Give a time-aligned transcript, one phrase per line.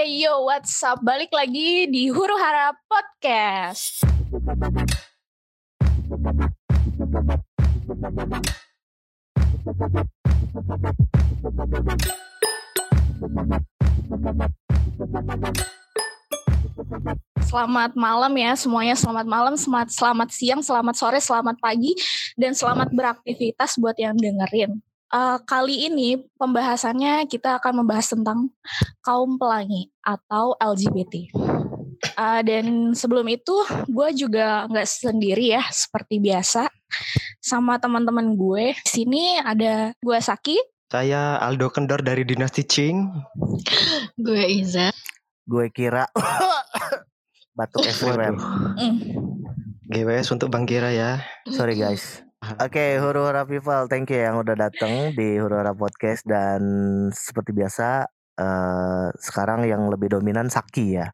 [0.00, 1.04] Hey yo, what's up?
[1.04, 4.00] Balik lagi di Huru Hara Podcast.
[17.44, 21.92] Selamat malam ya semuanya, selamat malam, selamat, selamat siang, selamat sore, selamat pagi,
[22.40, 24.80] dan selamat beraktivitas buat yang dengerin.
[25.10, 28.54] Uh, kali ini pembahasannya kita akan membahas tentang
[29.02, 31.34] kaum pelangi atau LGBT.
[32.14, 33.52] Uh, dan sebelum itu
[33.90, 36.70] gue juga nggak sendiri ya seperti biasa
[37.42, 38.70] sama teman-teman gue.
[38.86, 40.62] Di sini ada gue Saki.
[40.90, 43.10] Saya Aldo Kendor dari Dinasti Ching.
[44.14, 44.94] gue Iza.
[45.42, 46.06] Gue kira
[47.58, 48.38] batuk everywhere.
[48.78, 48.96] Mm.
[49.90, 51.18] GWS untuk Bang Kira ya.
[51.50, 52.22] Sorry guys.
[52.40, 56.64] Oke, okay, Huru Hura people, thank you yang udah datang di Huru Hura Podcast dan
[57.12, 58.08] seperti biasa
[58.40, 61.12] uh, sekarang yang lebih dominan Saki ya.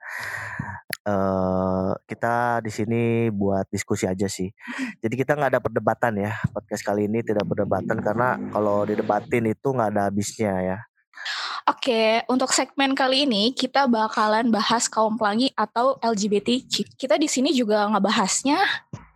[1.03, 3.03] Uh, kita di sini
[3.35, 4.55] buat diskusi aja sih.
[5.03, 6.31] Jadi kita nggak ada perdebatan ya.
[6.55, 10.79] Podcast kali ini tidak perdebatan karena kalau didebatin itu nggak ada habisnya ya.
[11.67, 16.63] Oke, untuk segmen kali ini kita bakalan bahas kaum pelangi atau LGBT.
[16.95, 18.63] Kita di sini juga ngebahasnya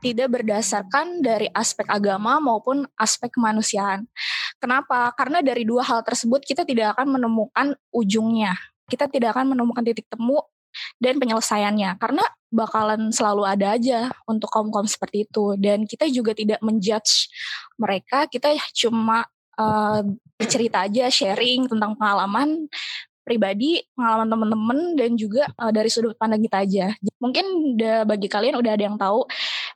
[0.01, 4.09] tidak berdasarkan dari aspek agama maupun aspek kemanusiaan.
[4.57, 5.13] Kenapa?
[5.17, 8.57] Karena dari dua hal tersebut kita tidak akan menemukan ujungnya.
[8.89, 10.41] Kita tidak akan menemukan titik temu
[10.99, 16.59] dan penyelesaiannya karena bakalan selalu ada aja untuk kaum-kaum seperti itu dan kita juga tidak
[16.63, 17.31] menjudge
[17.79, 19.27] mereka kita cuma
[19.59, 20.03] uh,
[20.47, 22.71] cerita aja sharing tentang pengalaman
[23.21, 26.87] pribadi, pengalaman teman-teman dan juga uh, dari sudut pandang kita aja.
[27.23, 29.29] Mungkin udah bagi kalian udah ada yang tahu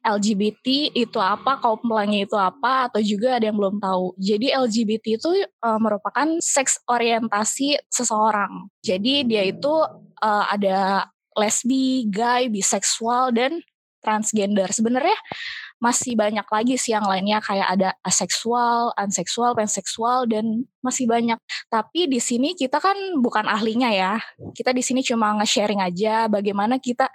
[0.05, 4.13] LGBT itu apa, kaum pelangi itu apa, atau juga ada yang belum tahu.
[4.21, 5.31] Jadi LGBT itu
[5.65, 8.69] uh, merupakan seks orientasi seseorang.
[8.85, 9.73] Jadi dia itu
[10.21, 13.59] uh, ada lesbi, gay, biseksual dan
[14.05, 14.69] transgender.
[14.69, 15.17] Sebenarnya
[15.83, 21.37] masih banyak lagi sih yang lainnya kayak ada aseksual, anseksual, panseksual dan masih banyak.
[21.69, 24.15] Tapi di sini kita kan bukan ahlinya ya.
[24.55, 27.11] Kita di sini cuma nge-sharing aja bagaimana kita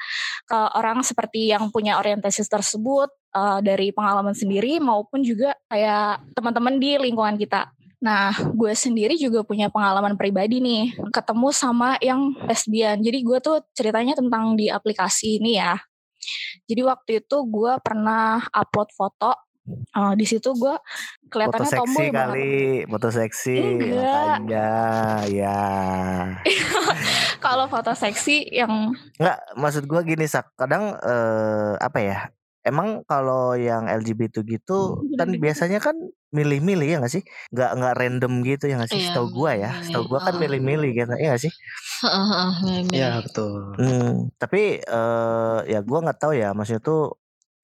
[0.45, 6.77] ke orang seperti yang punya orientasi tersebut uh, dari pengalaman sendiri maupun juga kayak teman-teman
[6.77, 7.73] di lingkungan kita.
[7.99, 13.03] Nah, gue sendiri juga punya pengalaman pribadi nih, ketemu sama yang lesbian.
[13.03, 15.75] Jadi gue tuh ceritanya tentang di aplikasi ini ya.
[16.69, 19.33] Jadi waktu itu gue pernah upload foto
[19.93, 20.75] Uh, di situ gue
[21.29, 22.57] kelihatannya foto tomboy seksi kali,
[22.89, 24.69] foto seksi, makanya
[25.29, 25.61] ya.
[27.45, 32.19] Kalau foto seksi yang Enggak, maksud gue gini sak, kadang uh, apa ya?
[32.69, 35.95] Emang kalau yang LGBT gitu Hmm, kan biasanya kan
[36.37, 37.23] milih-milih ya gak sih?
[37.53, 39.01] Nggak nggak random gitu ya gak sih?
[39.01, 41.53] Iya, Setahu gua ya, setahu gua kan milih-milih gitu ya gak sih?
[42.01, 43.01] Heeh, heeh, milih-milih.
[43.01, 43.61] Ya betul.
[43.79, 46.99] Hmm, tapi eh ya gua nggak tahu ya, maksudnya tuh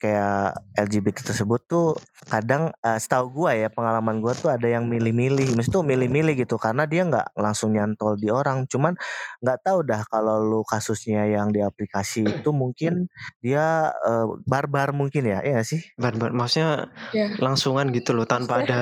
[0.06, 1.88] kayak LGBT tersebut tuh
[2.30, 6.62] kadang eh, setahu gua ya pengalaman gua tuh ada yang milih-milih, maksud tuh milih-milih gitu
[6.62, 8.94] karena dia nggak langsung nyantol di orang, cuman
[9.42, 13.10] nggak tahu dah kalau lu kasusnya yang di aplikasi itu mungkin
[13.42, 15.82] dia eh, barbar mungkin ya, ya sih?
[15.98, 16.86] Bar-bar maksudnya
[17.18, 18.82] ya langsungan gitu loh tanpa ada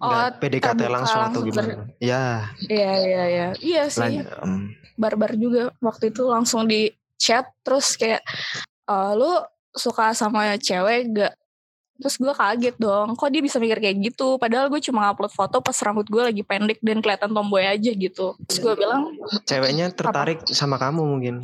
[0.00, 1.88] Oh, PDKT langsung atau gimana?
[2.00, 2.72] Ya, iya.
[2.72, 3.82] Iya iya iya.
[3.88, 4.20] Sih.
[4.20, 8.22] Em, barbar juga waktu itu langsung di chat terus kayak
[8.88, 9.32] "Eh, lu
[9.74, 11.34] suka sama cewek gak
[11.94, 15.62] terus gue kaget dong kok dia bisa mikir kayak gitu padahal gue cuma upload foto
[15.62, 19.14] pas rambut gue lagi pendek dan kelihatan tomboy aja gitu terus gue bilang
[19.46, 21.34] ceweknya tertarik sama kamu mungkin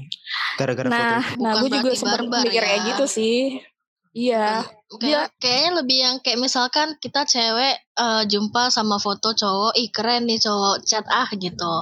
[0.58, 1.38] gara-gara nah foto.
[1.38, 2.88] nah gue juga sempat mikir kayak ya.
[2.94, 3.62] gitu sih
[4.10, 9.86] iya Kayak, kayaknya lebih yang kayak misalkan kita cewek eh, jumpa sama foto cowok, ih
[9.94, 11.74] keren nih cowok chat ah gitu.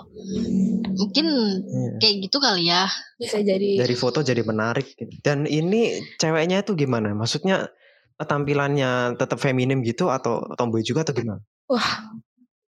[0.98, 1.26] Mungkin
[1.62, 1.90] Iya.
[1.98, 2.90] kayak gitu kali ya.
[3.14, 4.92] bisa jadi Dari foto jadi menarik.
[4.92, 5.08] gitu.
[5.20, 7.10] Dan ini ceweknya itu gimana?
[7.12, 7.70] Maksudnya
[8.18, 11.38] tampilannya tetap feminim gitu atau tomboy juga atau gimana?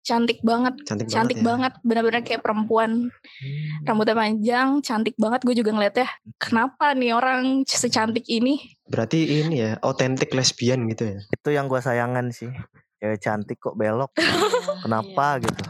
[0.00, 1.36] cantik banget Cantik, cantik banget.
[1.36, 1.44] ya.
[1.44, 3.84] banget benar-benar kayak perempuan Hmm.
[3.84, 6.08] rambutnya panjang cantik banget gue juga ngeliatnya
[6.38, 11.19] kenapa nih orang secantik ini Berarti ini ya otentik lesbian gitu ya.
[11.20, 12.48] itu yang gua sayangkan sih.
[12.96, 14.08] Cewek cantik kok belok.
[14.82, 15.44] Kenapa Iya.
[15.44, 15.62] gitu?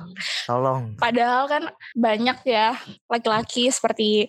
[0.44, 0.96] Tolong.
[0.96, 1.62] Padahal kan
[1.92, 2.74] banyak ya
[3.06, 4.26] laki-laki seperti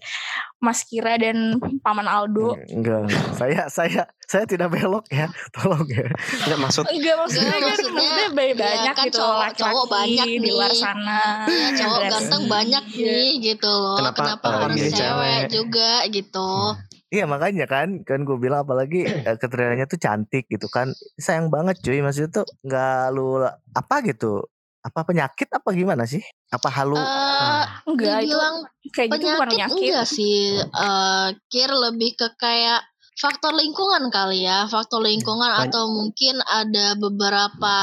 [0.60, 2.60] Mas Kira dan Paman Aldo.
[2.68, 3.24] Enggak, enggak.
[3.34, 5.32] saya saya saya tidak belok ya.
[5.56, 6.08] Tolong ya.
[6.46, 9.62] Enggak maksud Enggak maksudnya Enggak, kan maksudnya, maksudnya banyak, ya banyak kan gitu cowok- laki-laki
[9.64, 11.22] cowok banyak di luar sana.
[11.48, 13.98] Ya, cowok ganteng banyak nih gitu loh.
[13.98, 15.44] Kenapa, Kenapa, uh, harus cewek, cewek?
[15.50, 16.50] juga gitu.
[17.10, 21.82] Iya makanya kan kan gue bilang apalagi eh, keterangannya tuh cantik gitu kan sayang banget
[21.82, 24.46] cuy maksudnya tuh nggak lu apa gitu
[24.80, 26.24] apa penyakit apa gimana sih?
[26.50, 26.96] Apa halu?
[26.96, 28.40] Eh, Enggak, itu
[28.90, 29.76] kayak gitu bukan penyakit penyakit.
[29.86, 32.82] enggak sih eh kir lebih ke kayak
[33.14, 37.76] faktor lingkungan kali ya faktor lingkungan Ban- atau mungkin ada beberapa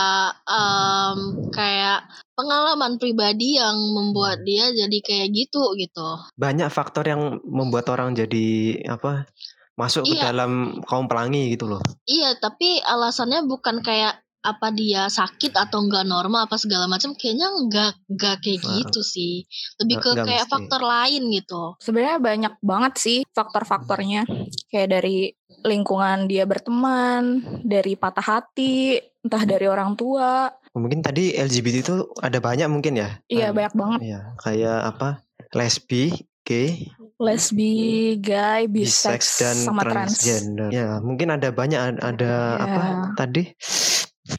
[0.48, 1.18] em,
[1.52, 8.12] kayak pengalaman pribadi yang membuat dia jadi kayak gitu gitu Banyak faktor yang membuat orang
[8.12, 8.48] jadi
[8.88, 9.28] apa?
[9.76, 10.32] Masuk ke Iya.
[10.32, 11.84] dalam kaum pelangi gitu loh.
[12.08, 17.50] iya tapi alasannya bukan kayak apa dia sakit atau enggak normal apa segala macam kayaknya
[17.50, 18.72] enggak enggak kayak Wah.
[18.78, 19.42] gitu sih
[19.76, 20.52] lebih Nggak- ke nggak kayak mesti.
[20.54, 24.22] faktor lain gitu Sebenarnya banyak banget sih faktor-faktornya.
[24.66, 25.16] Kayak dari
[25.62, 27.22] lingkungan dia berteman,
[27.60, 30.46] dari patah hati, entah dari orang tua.
[30.72, 33.18] Mungkin tadi LGBT itu ada banyak mungkin ya.
[33.26, 33.54] Iya, Kan?
[33.54, 33.98] banyak banget.
[34.02, 35.08] Iya, kayak apa?
[35.52, 36.04] Lesbi,
[36.42, 37.72] gay, Lesbi,
[38.18, 40.20] gay, bisex bisex, dan sama trans.
[40.20, 40.68] transgender.
[40.68, 42.60] Ya, mungkin ada banyak ada Ya.
[42.60, 42.80] apa
[43.16, 43.42] tadi?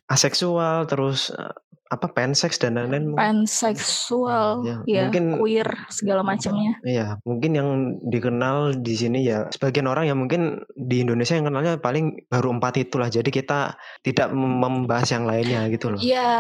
[0.08, 1.52] Aseksual terus eh,
[1.88, 3.08] apa pansex dan lain-lain.
[3.08, 3.48] mungkin.
[3.48, 6.76] Panseksual, Ya, ya, mungkin- queer, segala macamnya.
[6.84, 7.70] Iya, mungkin yang
[8.04, 12.84] dikenal di sini ya sebagian orang yang mungkin di Indonesia yang kenalnya paling baru empat
[12.84, 13.08] itulah.
[13.08, 16.00] Jadi kita tidak mem- membahas yang lainnya gitu loh.
[16.00, 16.36] Iya,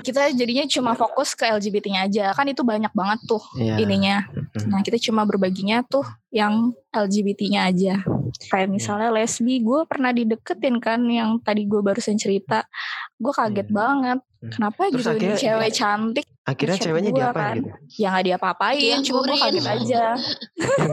[0.00, 2.26] kita jadinya cuma fokus ke LGBT-nya aja.
[2.32, 3.80] Kan itu banyak banget tuh Iya.
[3.80, 4.28] ininya.
[4.52, 4.66] Mm.
[4.66, 6.54] Nah, kita cuma berbaginya tuh yang
[6.88, 7.94] LGBT-nya aja.
[8.44, 8.72] Kayak Iya.
[8.72, 12.66] misalnya lesbi, gue pernah dideketin kan yang tadi gue barusan cerita.
[13.14, 13.74] Gue kaget Iya.
[13.74, 14.18] banget.
[14.40, 14.50] Hmm.
[14.50, 17.56] Kenapa Terus gitu akhirnya- cewek cantik Akhirnya ceweknya gua diapain kan.
[17.60, 17.68] gitu?
[17.94, 20.02] ya nggak diapa-apain, cuma gue kaget aja.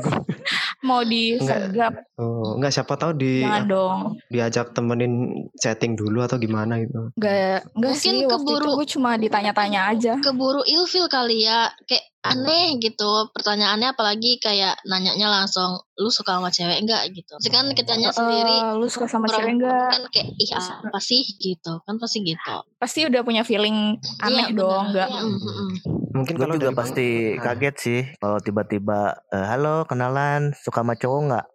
[0.80, 4.00] Mau disegap, Oh, enggak siapa tahu di jangan dong.
[4.28, 5.14] diajak temenin
[5.56, 7.10] chatting dulu atau gimana gitu.
[7.16, 10.14] Gak, enggak Mungkin sih waktu itu keburu- gue cuma ditanya-tanya aja.
[10.20, 16.54] keburu ilfil kali ya kayak aneh gitu pertanyaannya apalagi kayak nanyanya langsung lu suka sama
[16.54, 17.34] cewek enggak gitu.
[17.42, 19.90] Terus kan kitanya sendiri Eh, lu suka sama cewek enggak?
[19.90, 21.22] kan kayak ih apa sih?
[21.38, 21.82] gitu.
[21.84, 22.56] Kan pasti gitu.
[22.78, 25.08] Pasti udah punya feeling aneh Iya, dong, enggak?
[25.10, 25.72] Iya, mm, mm, mm.
[26.18, 27.08] Mungkin Gue kalau juga pasti
[27.38, 29.00] Nah, kaget sih kalau tiba-tiba
[29.30, 31.46] eh, halo kenalan suka sama cowok nggak?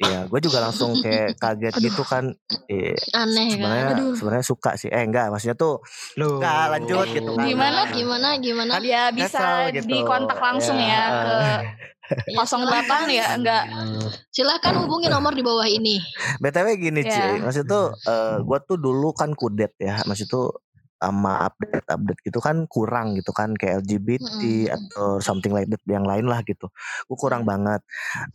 [0.00, 2.32] Iya, gue juga langsung kayak kaget gitu kan.
[2.72, 4.14] Eh, aneh kan sebenarnya Aduh.
[4.16, 4.88] sebenarnya suka sih.
[4.88, 5.84] Eh enggak, maksudnya tuh
[6.16, 6.40] Loh.
[6.40, 7.44] Nggak, lanjut gitu kan.
[7.44, 9.84] Gimana, gimana gimana Kan Ya bisa gitu.
[9.92, 11.36] dikontak langsung ya, ke
[12.34, 13.64] Ya, 08 ya, enggak.
[14.34, 16.02] silahkan hubungi nomor di bawah ini
[16.42, 17.14] BTW gini Ya.
[17.14, 20.50] Ci, maksud tuh eh, gua tuh dulu kan kudet ya, maksud tuh
[21.00, 24.76] sama update-update gitu kan kurang gitu kan kayak LGBT Mm-mm.
[24.76, 26.68] atau something like that yang lain lah gitu.
[27.08, 27.80] Gue kurang banget.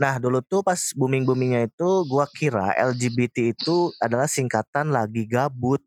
[0.02, 5.80] Nah, dulu tuh pas booming-boomingnya itu gua kira LGBT itu adalah singkatan lagi gabut.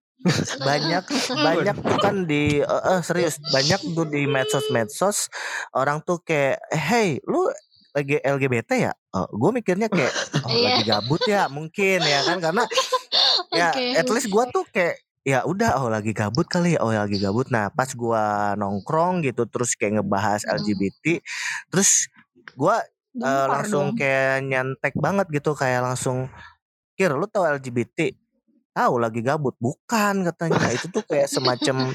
[0.67, 5.31] banyak banyak tuh kan di eh, eh, serius banyak tuh di medsos-medsos
[5.71, 7.47] orang tuh kayak eh, hey lu
[7.95, 8.93] lagi LGBT ya?
[9.15, 10.11] gue mikirnya kayak
[10.43, 10.63] oh, Iya.
[10.75, 12.63] lagi gabut ya mungkin ya kan karena
[13.55, 13.87] ya Oke.
[13.95, 14.99] at least gua tuh kayak
[15.29, 17.53] ya udah oh lagi gabut kali ya oh lagi gabut.
[17.53, 20.57] Nah pas gua nongkrong gitu terus kayak ngebahas Hmm.
[20.57, 21.05] LGBT
[21.69, 22.09] terus
[22.57, 22.81] gua
[23.13, 23.99] Gempar langsung dong.
[24.01, 26.33] kayak nyantek banget gitu kayak langsung
[26.97, 28.17] kir lu tahu LGBT
[28.73, 29.59] tahu lagi gabut.
[29.59, 30.71] Bukan katanya.
[30.71, 31.91] Itu tuh kayak semacam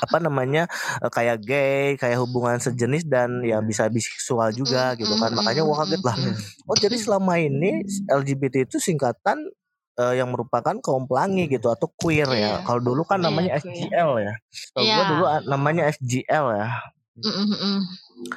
[0.00, 0.64] apa namanya
[1.04, 5.30] eh, kayak gay kayak hubungan sejenis dan ya bisa biseksual juga gitu kan.
[5.36, 6.16] makanya gua kaget lah.
[6.66, 9.38] oh jadi selama ini LGBT itu singkatan
[9.96, 12.54] eh, yang merupakan kaum pelangi gitu atau queer ya Iya.
[12.62, 13.90] kalau dulu kan Iya, namanya queer.
[13.90, 14.34] SGL ya
[14.72, 15.10] kalau gua Iya.
[15.10, 16.68] dulu ah, namanya SGL ya
[17.16, 17.80] Mm, mm, mm.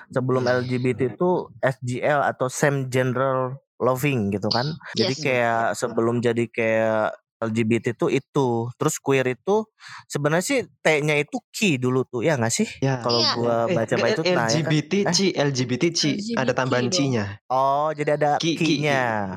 [0.08, 1.30] sebelum LGBT itu
[1.60, 4.72] SGL atau same gender loving gitu kan.
[4.96, 5.20] Jadi Yes.
[5.20, 9.64] kayak sebelum jadi kayak LGBT itu itu, terus queer itu
[10.06, 12.68] sebenarnya sih T-nya itu ki dulu tuh ya nggak sih?
[12.80, 13.00] Ya.
[13.00, 13.32] Kalau Iya.
[13.34, 14.68] gua Eh, baca eh, itu nah ya kan?
[14.68, 16.02] LGBT C, LGBT C,
[16.36, 16.86] ada LGBT tambahan.
[16.90, 17.26] C-nya.
[17.48, 18.32] Oh, jadi ada.
[18.38, 18.54] Ki,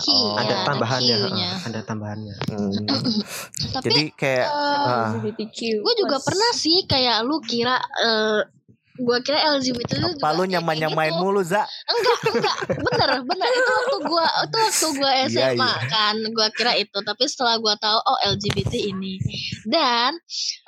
[0.03, 0.35] Oh.
[0.35, 1.49] ada ya, ada tambahannya, Q-nya.
[1.49, 2.35] heeh, ada tambahannya.
[2.45, 2.73] Hmm.
[3.73, 5.59] tapi Jadi kayak eh, ah, LGBTQ.
[5.81, 8.41] gue juga pernah sih kayak lu kira eh
[9.03, 11.21] gue kira LGBT itu apa lu kayak nyamain-nyamain gitu.
[11.21, 11.63] mulu, Za?
[11.67, 12.57] enggak enggak.
[12.79, 13.49] Bener bener.
[13.51, 15.91] Itu waktu gua itu waktu gua Iya, SMA iya.
[15.91, 16.17] kan.
[16.31, 16.99] Gua kira itu.
[17.03, 19.19] Tapi setelah gua tahu oh LGBT ini.
[19.67, 20.15] Dan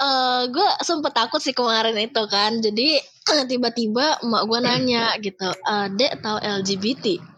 [0.03, 2.59] eh gua sempet takut sih kemarin itu kan.
[2.59, 2.99] Jadi
[3.51, 7.35] tiba-tiba emak gua nanya gitu eh dek tahu LGBT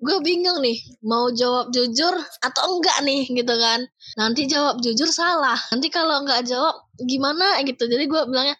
[0.00, 3.82] gue bingung nih mau jawab jujur atau enggak nih gitu kan.
[4.16, 5.58] Nanti jawab jujur salah.
[5.74, 7.84] Nanti kalau enggak jawab gimana gitu.
[7.84, 8.56] Jadi gue bilangnya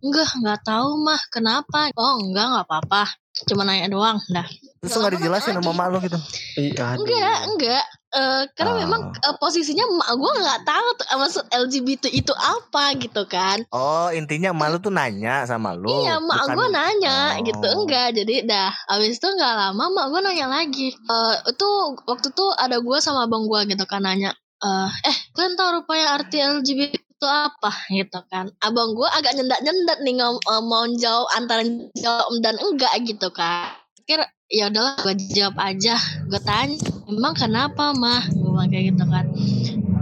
[0.00, 1.20] enggak nggak tahu mah.
[1.28, 1.90] Kenapa?
[1.94, 3.04] Oh enggak nggak apa-apa.
[3.44, 4.46] Cuma nanya doang dah.
[4.80, 6.16] Terus nggak dijelasin sama mak lu gitu.
[6.56, 7.84] Iya, enggak enggak.
[8.08, 8.80] Eh, karena Ah.
[8.80, 13.60] memang eh, posisinya emak gue nggak tahu tuh eh, maksud LGBT itu apa gitu kan.
[13.68, 15.92] Oh, intinya malu tuh nanya sama lu.
[16.00, 17.44] iya emak bukan- gue nanya Oh.
[17.44, 17.66] gitu.
[17.76, 20.88] Enggak jadi dah abis itu nggak lama emak gue nanya lagi.
[20.96, 21.68] Eh itu
[22.02, 26.16] waktu tuh ada gue sama abang gue gitu kan nanya eh eh kalian tahu rupanya
[26.16, 28.46] arti LGBT itu itu apa gitu kan.
[28.62, 31.66] Abang gue agak nyendak nyendak nih ngom, uh, mau jawab antara
[31.98, 33.74] jawab dan enggak gitu kan.
[34.06, 35.98] Kira ya udahlah gue jawab aja.
[36.30, 36.78] Gue tanya
[37.10, 38.22] emang kenapa mah?
[38.30, 39.26] Gue bilang kayak gitu kan.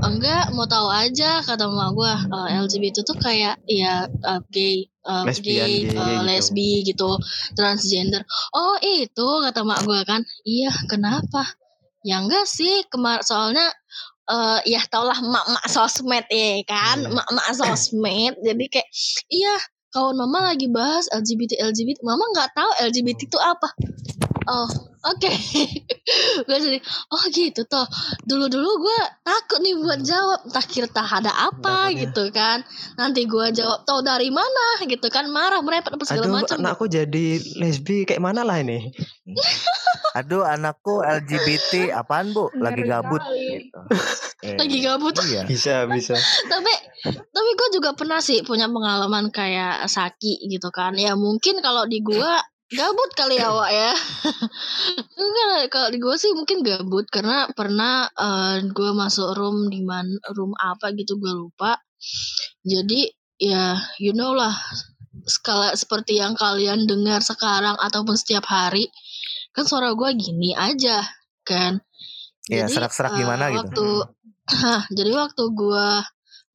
[0.05, 5.25] Enggak mau tahu aja kata mama gue uh, LGBT tuh kayak ya uh, gay uh,
[5.25, 6.29] Lesbian, gay, gay uh, gitu.
[6.29, 7.11] lesbi gitu
[7.57, 8.21] transgender.
[8.53, 10.21] Oh itu kata mak gue kan.
[10.45, 11.57] Iya kenapa?
[12.05, 13.65] Ya enggak sih kemar soalnya
[14.25, 17.05] eh ya tau lah mak-mak sosmed ya kan?
[17.05, 17.13] Iya.
[17.13, 18.35] mak-mak sosmed.
[18.41, 18.89] Jadi kayak
[19.29, 19.57] iya
[19.95, 23.71] kawan mama lagi bahas LGBT LGBT mama nggak tahu LGBT itu apa
[24.49, 24.69] oh
[25.05, 25.33] oke
[26.49, 26.79] gue jadi
[27.13, 27.87] oh gitu toh
[28.25, 32.65] dulu dulu gue takut nih buat jawab tak kira tak ada apa gitu kan
[32.97, 36.85] nanti gue jawab tahu dari mana gitu kan marah merepet apa segala Aduh, macam anakku
[36.89, 37.25] jadi
[37.61, 38.93] lesbi kayak mana lah ini?
[40.19, 42.47] Aduh anakku LGBT apaan bu?
[42.55, 43.19] Lagi gabut.
[43.35, 43.81] Gitu.
[44.47, 45.43] Eh, lagi gabut Iya.
[45.43, 46.15] Bisa, bisa.
[46.47, 46.73] tapi
[47.05, 51.99] tapi gue juga pernah sih punya pengalaman kayak Saki gitu kan ya mungkin kalau di
[51.99, 52.39] gua
[52.75, 53.93] gabut kali ya Wak ya.
[55.23, 60.11] Enggak kalau di gua sih mungkin gabut karena pernah eh, gua masuk room di mana
[60.35, 61.79] room apa gitu gue lupa.
[62.67, 64.53] Jadi ya you know lah
[65.25, 68.91] skala seperti yang kalian dengar sekarang ataupun setiap hari
[69.55, 71.01] kan suara gua gini aja
[71.47, 71.79] kan.
[72.45, 73.59] Iya, Jadi, serak-serak eh, gimana gitu.
[73.65, 73.87] waktu
[74.45, 76.05] Hah, jadi waktu gua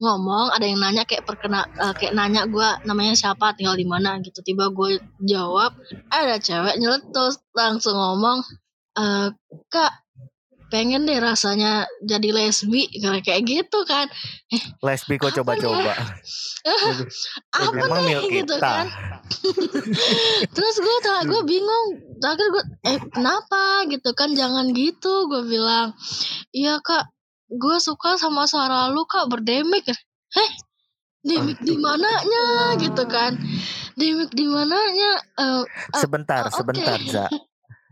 [0.00, 4.16] ngomong ada yang nanya kayak perkena eh, kayak nanya gua namanya siapa tinggal di mana
[4.24, 4.40] gitu.
[4.40, 5.76] Tiba gue jawab
[6.08, 8.40] ada cewek nyeletus langsung ngomong
[8.96, 9.28] eh
[9.68, 9.92] kak
[10.70, 14.06] pengen deh rasanya jadi lesbi kayak kayak gitu kan.
[14.80, 15.92] Lesbi kok Apa coba-coba.
[17.60, 18.62] apa Emang nih gitu kita.
[18.62, 18.86] kan?
[20.56, 21.86] Terus gue tak gue bingung.
[22.22, 23.84] Terakhir gue eh kenapa?
[23.90, 25.92] Gitu kan jangan gitu gue bilang.
[26.54, 27.10] Iya kak
[27.50, 29.84] gue suka sama suara lu kak berdemik
[30.30, 30.50] heh
[31.20, 33.34] demik di mananya gitu kan
[33.98, 35.62] demik di mananya Eh,
[35.98, 36.54] Sebentar, oke.
[36.54, 37.26] sebentar, Za.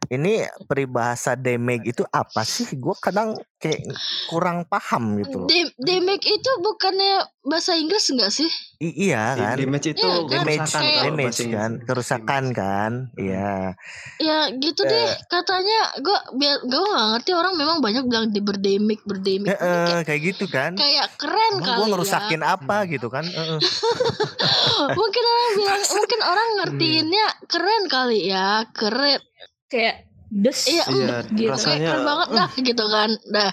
[0.08, 0.32] Ini
[0.64, 2.64] peribahasa demeg itu apa sih?
[2.74, 3.84] Gue kadang kayak
[4.26, 5.42] kurang paham gitu.
[5.42, 5.48] loh.
[5.48, 8.46] dem- demik itu bukannya bahasa Inggris enggak sih
[8.78, 9.58] I- iya kan?
[9.58, 10.28] Damage itu Iya, kan?
[10.30, 12.92] Damage, kerusakan Kayak- damage kan, kerusakan kan?
[13.16, 13.50] Iya.
[14.18, 14.88] ya gitu Eh.
[14.88, 19.58] deh katanya gue biar gue gak ngerti orang memang banyak bilang di berdemik berdemik Eh,
[19.58, 20.72] eh, kayak gitu kan?
[20.72, 23.24] kayak keren Emang kali gue ya ngerusakin apa gitu kan?
[23.24, 23.58] Eh.
[24.98, 29.18] mungkin orang bilang mungkin orang ngertiinnya keren kali ya keren
[29.68, 30.58] Kayak des.
[30.68, 31.48] iya Iya, gitu.
[31.48, 33.10] kayak rasanya, keren banget dah gitu kan.
[33.32, 33.52] Dah.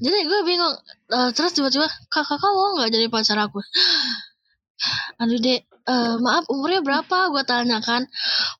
[0.00, 0.74] Jadi gue bingung
[1.08, 3.64] Eh, terus tiba-tiba kakak kamu mau nggak jadi pacar aku.
[5.24, 7.32] Aduh dek eh, maaf umurnya berapa?
[7.32, 8.04] Gue tanya kan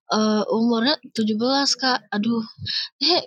[0.08, 2.08] Eh, umurnya 17 kak.
[2.08, 2.40] Aduh.
[3.04, 3.24] Dek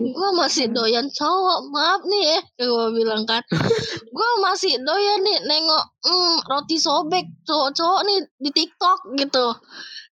[0.00, 1.58] gue masih doyan cowok.
[1.68, 3.44] Maaf nih ya gue bilang kan.
[4.16, 9.46] Gue masih doyan nih nengok mm, roti sobek cowok-cowok nih di TikTok gitu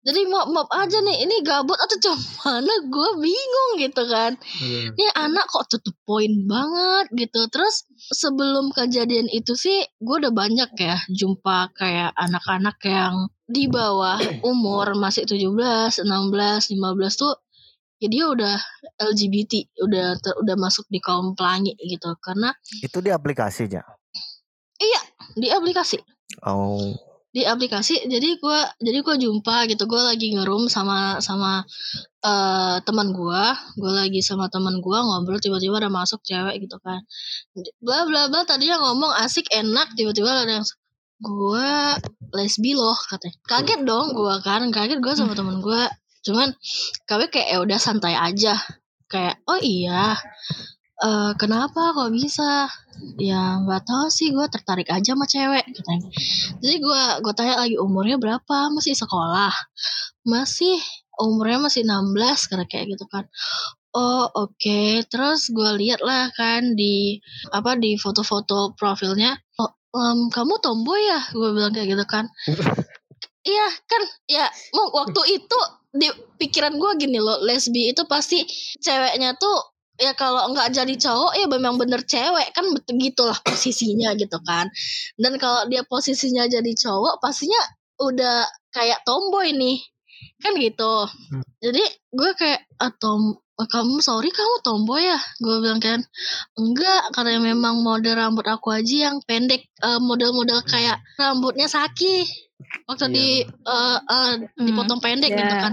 [0.02, 4.35] jadi maaf maaf aja nih ini gabut atau cuman gue bingung gitu kan.
[4.59, 4.90] Iya.
[4.99, 7.47] ini anak kok to the point banget gitu.
[7.47, 14.18] Terus sebelum kejadian itu sih gue udah banyak ya jumpa kayak anak-anak yang di bawah
[14.50, 16.02] umur masih 17, 16, 15
[17.14, 17.35] tuh
[18.02, 18.59] ya dia udah
[18.99, 22.11] LGBT udah ter- udah masuk di kaum pelangi gitu.
[22.18, 22.50] Karena
[22.82, 23.87] Itu di aplikasinya.
[25.32, 25.97] di aplikasi.
[26.44, 26.92] Oh,
[27.32, 29.88] di aplikasi jadi gua jadi gua jumpa gitu.
[29.88, 31.64] Gua lagi ngerum sama sama
[32.20, 33.56] eh teman gua.
[33.80, 37.00] Gua lagi sama teman gua ngobrol tiba-tiba ada masuk cewek gitu kan.
[37.80, 40.66] Bla bla bla tadinya ngomong asik enak tiba-tiba ada yang
[41.24, 41.96] gua
[42.36, 43.36] lesbi loh katanya.
[43.48, 45.88] Kaget dong gua kan kaget gua sama teman gua.
[46.22, 46.52] Cuman
[47.08, 48.60] kami kayak ya udah santai aja.
[49.08, 50.16] Kayak oh iya
[51.02, 52.71] eh kenapa kok bisa?
[53.18, 56.09] Ya nggak tahu sih gue tertarik aja sama cewek katanya.
[56.62, 58.71] Jadi gue gue tanya lagi umurnya berapa?
[58.71, 59.50] Masih sekolah?
[60.23, 60.78] Masih
[61.18, 63.26] umurnya masih 16 karena kayak gitu kan.
[63.92, 65.02] Oh oke.
[65.11, 67.18] Terus gue lihat lah kan di
[67.50, 71.21] apa di foto-foto profilnya oh em, kamu tomboy ya?
[71.35, 72.30] Gue bilang kayak gitu kan.
[73.42, 74.02] Iya kan?
[74.30, 75.59] Ya mau waktu itu
[75.90, 76.06] di
[76.38, 78.47] pikiran gue gini loh lesbi itu pasti
[78.78, 79.72] ceweknya tuh
[80.02, 84.66] ya kalau nggak jadi cowok ya memang bener cewek kan betul gitulah posisinya gitu kan.
[85.14, 87.62] Dan kalau dia posisinya jadi cowok pastinya
[88.02, 89.78] udah kayak tomboy nih.
[90.42, 91.06] Kan gitu.
[91.62, 95.18] Jadi gue kayak atau kamu sorry kamu tomboy ya?
[95.38, 96.02] Gue bilang kan
[96.59, 102.26] enggak karena memang model rambut aku aja yang pendek eh, model-model kayak rambutnya Saki
[102.85, 103.12] waktu Iya.
[103.12, 105.38] di eh, eh, Hmm, dipotong pendek iya.
[105.38, 105.73] gitu kan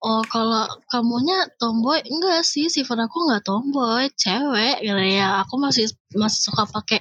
[0.00, 5.86] oh kalau kamunya tomboy enggak sih sifat aku nggak tomboy cewek gitu ya aku masih
[6.12, 7.00] masih suka pakai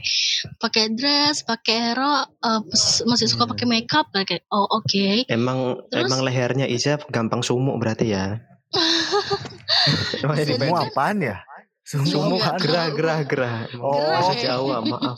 [0.57, 3.51] pakai dress pakai hero eh, pes- masih suka Hmm.
[3.51, 6.07] pakai makeup kayak oh oke Emang Terus?
[6.07, 8.39] emang lehernya Iza gampang sumuk berarti ya.
[10.23, 11.37] Emang jadi apaan ya?
[11.93, 12.57] Semua Sumuk apaan?
[12.57, 13.57] gerah gerah gerah.
[13.77, 13.93] Oh.
[13.93, 15.17] bahasa Jawa maaf.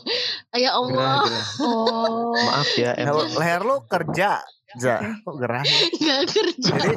[0.52, 1.46] ya Gerah Allah gerah.
[1.58, 2.36] Oh.
[2.36, 3.32] Maaf ya Nah, emang.
[3.32, 4.30] leher lu kerja,
[4.76, 4.96] Za.
[5.24, 5.64] Kok gerah?
[5.64, 6.94] nggak kerja Jadi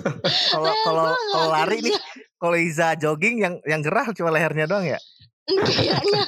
[0.51, 1.87] kalau kalau kalau lari kerja.
[1.87, 1.97] nih,
[2.35, 4.99] kalau Iza jogging yang yang gerah cuma lehernya doang ya?
[5.47, 6.27] kayaknya.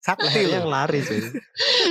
[0.00, 1.20] Sakti yang lari sih.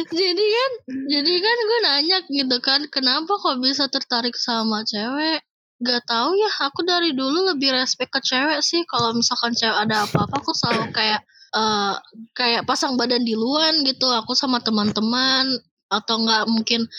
[0.10, 0.72] jadi kan
[1.08, 5.40] jadi kan gue nanya gitu kan kenapa kok bisa tertarik sama cewek
[5.78, 8.82] Gak tahu ya aku dari dulu lebih respect ke cewek sih.
[8.90, 11.22] Kalau misalkan cewek ada apa-apa aku selalu kayak
[11.56, 11.96] eh
[12.34, 15.46] kayak pasang badan di luar gitu aku sama teman-teman.
[15.88, 16.90] Atau nggak mungkin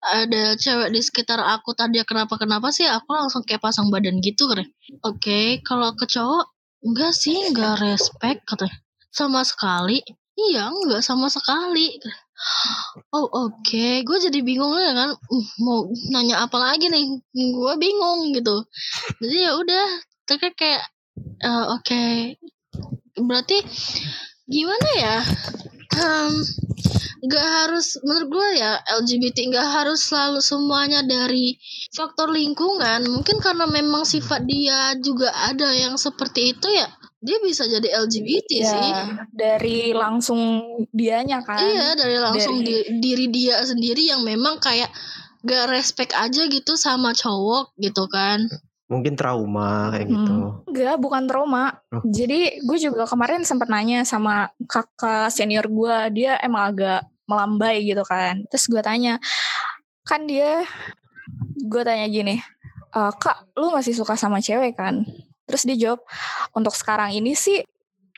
[0.00, 4.48] ada cewek di sekitar aku tadi kenapa kenapa sih aku langsung kayak pasang badan gitu
[4.48, 4.64] kan
[5.04, 6.48] oke kalau ke cowok
[6.80, 8.80] enggak sih enggak respect katanya.
[9.12, 10.00] Sama sekali?
[10.38, 12.00] Iya enggak sama sekali
[13.12, 17.20] Oh oke, gue jadi bingung ya kan, Uh, mau nanya apa lagi nih?
[17.34, 18.64] Gue bingung gitu.
[19.20, 19.86] Jadi ya udah,
[20.24, 20.84] tapi kayak
[21.44, 22.04] eh, oke,
[23.20, 23.60] berarti
[24.48, 25.16] gimana ya?
[26.00, 26.32] Em,
[27.20, 31.60] nggak harus menurut gue ya LGBT nggak harus selalu semuanya dari
[31.92, 33.04] faktor lingkungan.
[33.04, 36.88] Mungkin karena memang sifat dia juga ada yang seperti itu ya,
[37.20, 38.90] dia bisa jadi LGBT Ya, sih.
[39.30, 40.40] dari langsung
[40.88, 41.60] dianya kan.
[41.60, 44.88] Iya dari langsung Dari- di- diri dia sendiri yang memang kayak
[45.40, 48.44] gak respect aja gitu sama cowok gitu kan.
[48.88, 50.36] Mungkin trauma kayak gitu.
[50.66, 51.78] Enggak, bukan trauma.
[51.88, 52.02] Oh.
[52.02, 58.02] Jadi gue juga kemarin sempat nanya sama kakak senior gue, dia emang agak melambai gitu
[58.02, 58.42] kan.
[58.50, 59.22] Terus gue tanya,
[60.02, 60.66] kan dia,
[61.56, 62.42] gue tanya gini,
[62.90, 65.06] "E, kak, lu masih suka sama cewek kan?
[65.50, 66.06] Terus dia jawab,
[66.54, 67.58] untuk sekarang ini sih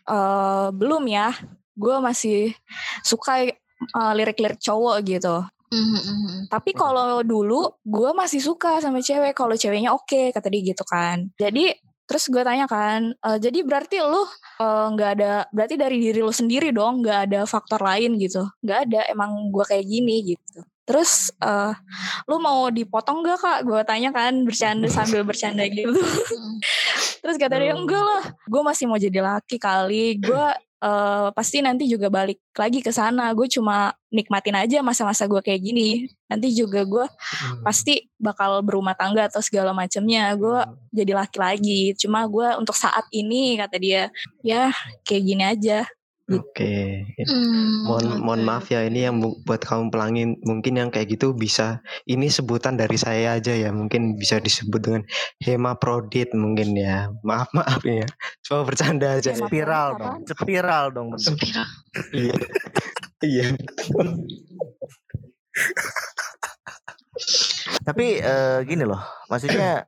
[0.04, 1.32] eh, belum ya.
[1.72, 2.52] Gue masih
[3.00, 5.40] suka eh, lirik-lirik cowok gitu.
[5.72, 6.40] Mhm, mhm.
[6.52, 11.32] Tapi kalau dulu gue masih suka sama cewek kalau ceweknya oke kata dia gitu kan.
[11.40, 11.72] Jadi
[12.04, 14.20] terus gue tanya kan, "E, jadi berarti lu
[14.60, 18.44] nggak ada berarti dari diri lu sendiri dong nggak ada faktor lain gitu?
[18.60, 20.60] Nggak ada emang gue kayak gini gitu.
[20.84, 21.72] Terus eh,
[22.28, 23.58] lu mau dipotong gak kak?
[23.64, 25.88] Gue tanya kan bercanda sambil bercanda gitu.
[27.22, 30.18] Terus kata dia enggak lah, gue masih mau jadi laki kali.
[30.18, 30.46] Gue
[30.82, 33.30] eh, pasti nanti juga balik lagi ke sana.
[33.30, 36.10] Gue cuma nikmatin aja masa-masa gue kayak gini.
[36.26, 37.62] Nanti juga gue Hmm.
[37.62, 40.34] pasti bakal berumah tangga atau segala macamnya.
[40.34, 40.58] Gue
[40.90, 41.82] jadi laki lagi.
[41.94, 44.10] Cuma gue untuk saat ini kata dia,
[44.42, 44.74] ya
[45.06, 45.86] kayak gini aja.
[46.32, 47.04] Oke.
[47.26, 48.20] Hmm, Mohon oke.
[48.22, 52.30] mohon maaf ya ini yang bu- buat kaum pelangi mungkin yang kayak gitu bisa ini
[52.30, 55.02] sebutan dari saya aja ya mungkin bisa disebut dengan
[55.38, 58.06] hemaprodit mungkin ya maaf maaf ya
[58.42, 59.44] cuma bercanda aja ya.
[59.44, 61.08] Spiral dong, spiral dong.
[61.18, 61.68] Spiral.
[62.14, 62.34] iya
[63.28, 63.46] iya
[67.82, 69.84] Tapi eh, gini loh, maksudnya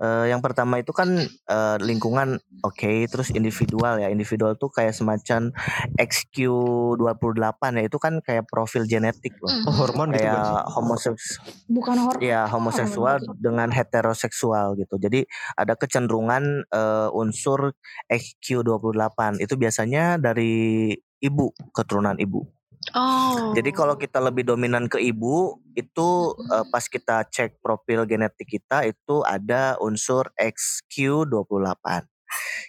[0.00, 4.08] eh, yang pertama itu kan eh, lingkungan oke, terus individual ya.
[4.08, 5.52] Individual tuh kayak semacam
[5.98, 9.50] XQ28 ya, itu kan kayak profil genetik loh.
[9.68, 11.24] Oh, hormon gitu Kayak kan homoseks
[11.70, 12.20] Bukan horor.
[12.22, 14.96] ya homoseksual dengan heteroseksual gitu.
[14.98, 15.24] Jadi
[15.56, 17.72] ada kecenderungan eh, unsur
[18.08, 22.44] XQ28 itu biasanya dari ibu, keturunan ibu.
[22.92, 23.56] Oh.
[23.56, 26.08] Jadi kalau kita lebih dominan ke ibu itu
[26.52, 32.04] eh, pas kita cek profil genetik kita itu ada unsur XQ28.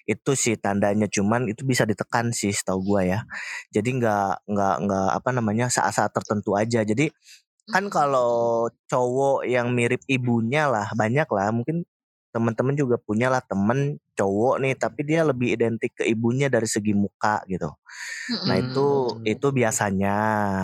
[0.06, 3.20] Itu sih tandanya cuman itu bisa ditekan sih setahu gua ya.
[3.74, 6.86] Jadi nggak nggak nggak apa namanya saat-saat tertentu aja.
[6.86, 7.10] Jadi
[7.66, 11.82] kan kalau cowok yang mirip ibunya lah banyak lah mungkin
[12.36, 16.92] teman-teman juga punya lah temen cowok nih tapi dia lebih identik ke ibunya dari segi
[16.92, 17.72] muka gitu.
[18.28, 18.44] Mhm.
[18.44, 19.24] Nah itu Hmm.
[19.26, 20.18] itu biasanya,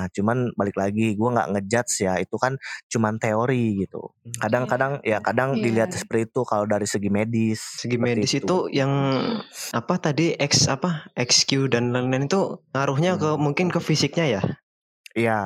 [0.09, 4.11] cuman balik lagi gue nggak ngejudge ya, itu kan cuman teori gitu.
[4.37, 5.63] Kadang-kadang ya kadang Iya.
[5.63, 7.59] dilihat seperti itu kalau dari segi medis.
[7.79, 8.91] segi medis itu yang
[9.71, 14.41] apa tadi X apa XQ dan lain-lain itu ngaruhnya ke mungkin ke fisiknya ya
[15.11, 15.39] Iya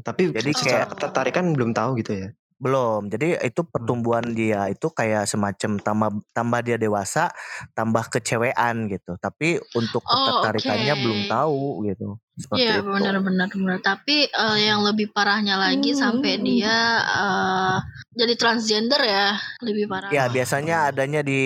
[0.00, 2.28] tapi Jadi secara kayak- ketertarikan belum taau gitu ya
[2.62, 3.10] belum.
[3.12, 7.30] Jadi itu pertumbuhan dia itu kayak semacam tambah tambah dia dewasa,
[7.76, 9.16] tambah kecewean gitu.
[9.20, 11.02] Tapi untuk Oh, ketertarikannya oke.
[11.04, 12.06] belum tahu gitu.
[12.34, 12.86] Seperti Iya itu.
[12.86, 13.78] benar-benar benar.
[13.82, 16.02] Tapi eh, yang lebih parahnya lagi Hmm.
[16.02, 17.76] sampai dia eh,
[18.14, 20.10] jadi transgender ya lebih parah.
[20.14, 21.40] Ya biasanya adanya di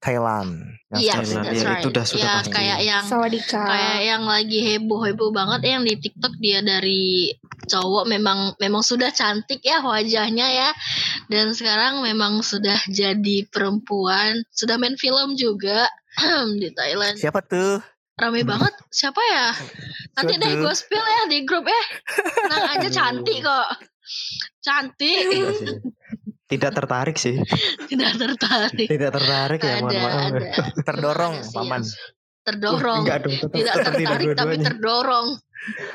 [0.00, 0.80] Thailand.
[0.90, 1.78] Yang Iya, Thailand, ya, right.
[1.78, 2.50] itu udah sudah ya, pasti.
[2.50, 3.62] kayak yang Sawadika.
[3.62, 7.30] kayak yang lagi heboh heboh banget yang di TikTok dia dari
[7.68, 10.70] cowok memang memang sudah cantik ya wajahnya ya
[11.28, 15.86] dan sekarang memang sudah jadi perempuan sudah main film juga
[16.58, 17.78] di Thailand Siapa tuh?
[18.18, 19.48] rame banget siapa ya
[20.12, 21.82] nanti Siapa deh gue spill ya di grup ya
[22.44, 23.68] tenang aja cantik kok
[24.60, 25.48] cantik Iya.
[26.50, 27.38] Tidak tertarik sih.
[27.90, 30.28] tidak tertarik Tidak tertarik ya, mohon maaf.
[30.28, 30.40] ada
[30.86, 31.54] Terdorong, Kasian.
[31.56, 31.82] paman.
[32.40, 34.24] terdorong Enggak dong, tetap, tidak tetap tertarik tapi
[34.56, 34.64] dua-duanya.
[34.66, 35.26] terdorong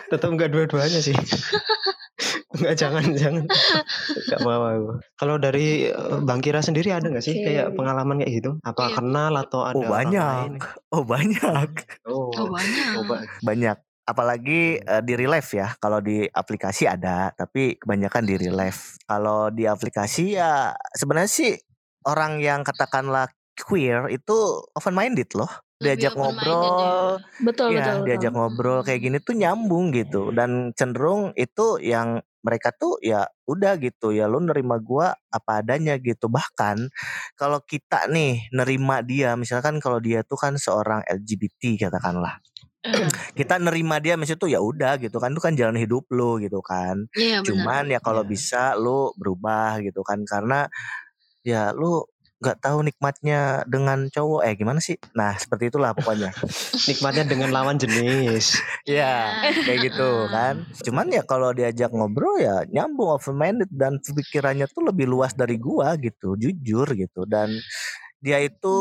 [0.07, 1.15] tetap enggak dua-duanya sih.
[2.55, 3.43] enggak jangan jangan.
[4.15, 4.91] Enggak mau aku.
[5.15, 8.51] Kalau dari eh, Bang Kira sendiri ada nggak sih kayak pengalaman kayak gitu?
[8.61, 8.95] Apa Iya.
[8.95, 10.21] kenal atau ada Oh orang banyak.
[10.21, 10.53] lain?
[10.89, 11.69] Oh banyak.
[12.05, 13.77] Oh, oh banyak oh, ba- Banyak.
[14.05, 15.73] Apalagi eh, di real life ya.
[15.81, 18.97] Kalau di aplikasi ada, tapi kebanyakan di real life.
[19.05, 21.53] Kalau di aplikasi ya sebenarnya sih
[22.05, 24.37] orang yang katakanlah queer itu
[24.75, 25.49] open minded loh.
[25.75, 27.09] Lebih Diajak open-minded ngobrol,
[27.43, 28.05] betul ya, betul.
[28.07, 28.39] diajak betul.
[28.39, 34.15] ngobrol kayak gini tuh nyambung gitu dan cenderung itu yang mereka tuh ya udah gitu
[34.15, 36.87] ya lu nerima gua apa adanya gitu bahkan
[37.35, 42.39] kalau kita nih nerima dia misalkan kalau dia tuh kan seorang LGBT katakanlah
[42.85, 46.39] Eh, kita nerima dia maksudnya tuh ya udah gitu kan itu kan jalan hidup lu
[46.39, 47.05] gitu kan.
[47.13, 48.31] Iya benar cuman ya kalau Iya.
[48.31, 50.23] bisa lu berubah gitu kan.
[50.23, 50.65] Karena
[51.43, 52.01] ya lu
[52.35, 54.41] nggak tahu nikmatnya dengan cowok.
[54.43, 54.95] Eh gimana sih?
[55.15, 56.31] Nah seperti itulah pokoknya.
[56.91, 58.59] Nikmatnya dengan lawan jenis.
[58.87, 60.63] ya kayak gitu kan.
[60.83, 65.55] Cuman ya kalau diajak ngobrol ya nyambung open minded dan pikirannya tuh lebih luas dari
[65.59, 67.23] gua gitu jujur gitu.
[67.27, 67.55] Dan
[68.25, 68.75] dia itu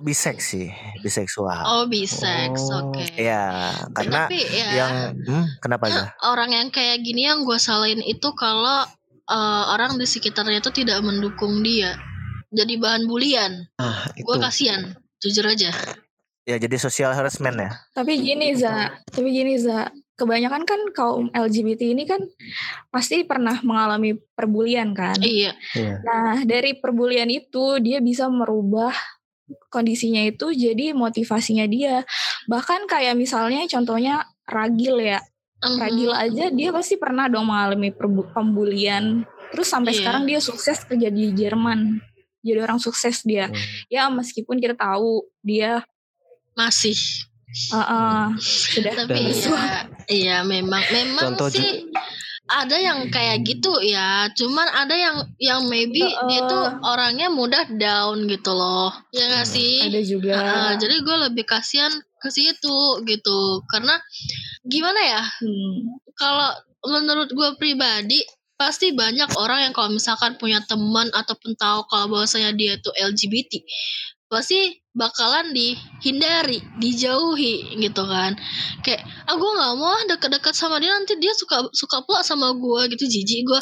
[0.00, 0.72] bisex sih
[1.04, 1.60] biseksual.
[1.68, 2.88] Oh bisex Oh.
[2.88, 3.04] oke.
[3.20, 8.00] ya karena tapi ya yang hmm, kenapa ya orang yang kayak gini yang gue salahin
[8.00, 8.88] itu kalau
[9.28, 12.00] eh, orang di sekitarnya itu tidak mendukung dia
[12.56, 13.52] jadi bahan bulian.
[13.76, 14.24] Ah, itu.
[14.24, 15.68] gue kasihan jujur aja.
[16.46, 17.70] Ya jadi social harassment ya?
[17.92, 22.24] Tapi gini Za, tapi gini Za, kebanyakan kan kaum LGBT ini kan
[22.88, 25.16] pasti pernah mengalami perbulian kan.
[25.20, 26.00] iya Iya.
[26.00, 28.96] Nah dari perbulian itu dia bisa merubah
[29.70, 32.02] kondisinya itu jadi motivasinya dia.
[32.48, 35.20] Bahkan kayak misalnya contohnya Ragil ya,
[35.56, 35.78] Mhm.
[35.80, 37.92] Ragil aja dia pasti pernah dong mengalami
[38.32, 39.24] pembulian.
[39.52, 39.98] Terus sampai Iya.
[40.02, 42.00] sekarang dia sukses kerja di Jerman.
[42.46, 43.50] Jadi orang sukses dia.
[43.50, 43.56] Hmm.
[43.90, 45.82] Ya meskipun kita tahu dia
[46.54, 46.94] masih
[47.72, 49.60] uh, uh, sudah tapi ya
[50.08, 51.88] iya memang memang Contoh sih
[52.46, 56.26] ada yang kayak gitu ya cuman ada yang yang maybe Heeh.
[56.30, 59.54] dia tuh orangnya mudah down gitu loh ya gak Hmm.
[59.58, 60.32] sih ada juga.
[60.38, 61.90] Heeh, jadi gue lebih kasihan
[62.22, 63.98] ke situ gitu karena
[64.62, 65.98] gimana ya Hmm.
[66.14, 66.54] kalau
[66.86, 68.22] menurut gue pribadi
[68.54, 73.58] pasti banyak orang yang kalau misalkan punya teman ataupun tahu kalau bahwasanya dia tuh LGBT
[74.26, 78.32] pasti bakalan dihindari, dijauhi gitu kan.
[78.80, 82.56] Kayak ah gue nggak mau ah deket-deket sama dia nanti dia suka suka pula sama
[82.56, 83.60] gue gitu jijik gue.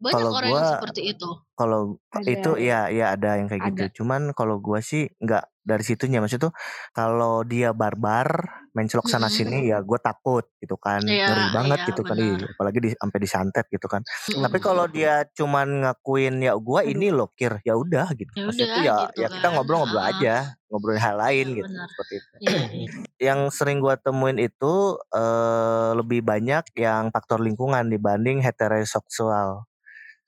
[0.00, 1.28] Banyak Kalau orang yang gua- seperti itu.
[1.52, 1.80] kalau
[2.24, 3.68] itu ya ya ada yang kayak Ada.
[3.84, 6.52] gitu cuman kalau gua sih nggak dari situnya maksud tuh
[6.90, 11.88] kalau dia barbar mencelok sana sini ya gue takut gitu kan Iya, ngeri banget iya,
[11.90, 12.32] gitu kan benar.
[12.32, 14.40] Ih, apalagi di, sampai disantet gitu kan Mm-mm.
[14.40, 18.76] tapi kalau dia cuman ngakuin ya gua ini loh kir ya udah gitu Ya maksudnya
[18.80, 19.52] ya gitu ya kita kan.
[19.52, 20.10] ngobrol-ngobrol Ah.
[20.10, 20.34] aja
[20.66, 21.86] ngobrol hal lain Iya, gitu benar.
[21.92, 22.88] seperti itu Iya, iya.
[23.20, 24.74] yang sering gua temuin itu
[25.12, 29.68] eh, lebih banyak yang faktor lingkungan dibanding heteroseksual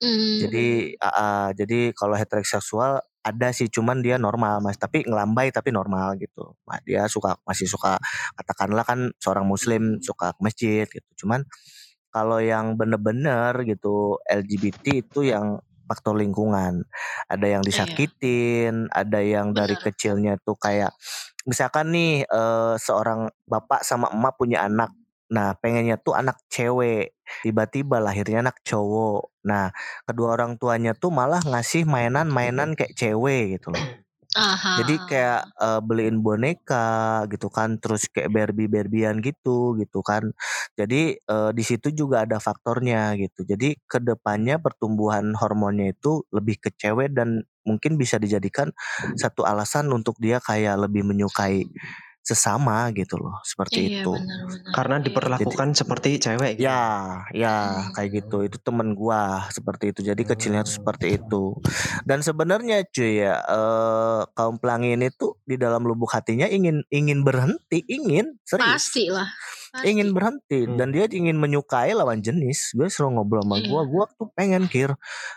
[0.01, 0.35] Mm.
[0.49, 0.67] jadi
[0.99, 4.75] ah, jadi kalau heteroseksual ada sih cuman dia normal mas.
[4.75, 6.59] Tapi ngelambai tapi normal gitu.
[6.67, 7.95] Nah, dia suka masih suka
[8.35, 11.07] katakanlah kan seorang muslim suka ke masjid gitu.
[11.23, 11.47] Cuman
[12.11, 16.83] kalau yang bener-bener gitu LGBT itu yang faktor lingkungan.
[17.31, 17.69] Ada yang Iya.
[17.71, 20.91] disakitin ada yang dari kecilnya tuh kayak
[21.47, 24.91] misalkan nih eh, seorang bapak sama emak punya anak
[25.33, 27.17] nah pengennya tuh anak cewek.
[27.41, 29.33] Tiba-tiba lahirnya anak cowok.
[29.49, 29.73] Nah
[30.05, 33.85] kedua orang tuanya tuh malah ngasih mainan-mainan kayak cewek gitu loh.
[34.33, 34.81] Aha.
[34.81, 40.33] jadi kayak eh, beliin boneka gitu kan terus kayak Barbie Barbian gitu gitu kan.
[40.73, 43.45] Jadi eh, di situ juga ada faktornya gitu.
[43.45, 48.73] Jadi ke depannya pertumbuhan hormonnya itu lebih ke cewek dan mungkin bisa dijadikan
[49.15, 51.69] satu alasan untuk dia kayak lebih menyukai
[52.23, 54.73] sesama gitu loh seperti iya, itu benar-benar.
[54.73, 55.05] Karena Iya.
[55.05, 56.65] diperlakukan seperti cewek gitu.
[56.65, 56.81] Ya,
[57.33, 57.93] ya Hmm.
[57.93, 58.41] kayak gitu.
[58.47, 60.01] Itu temen gua seperti itu.
[60.05, 61.57] Jadi kecilnya tuh seperti itu.
[62.07, 67.21] Dan sebenarnya cuy ya, eh, kaum pelangi ini tuh di dalam lubuk hatinya ingin ingin
[67.27, 68.81] berhenti, ingin serius.
[68.81, 69.27] pasti lah
[69.73, 69.89] Pasti.
[69.89, 70.77] ingin berhenti Hmm.
[70.77, 73.67] dan dia ingin menyukai lawan jenis gue selalu ngobrol sama Iya.
[73.67, 74.91] gue gue tuh pengen kir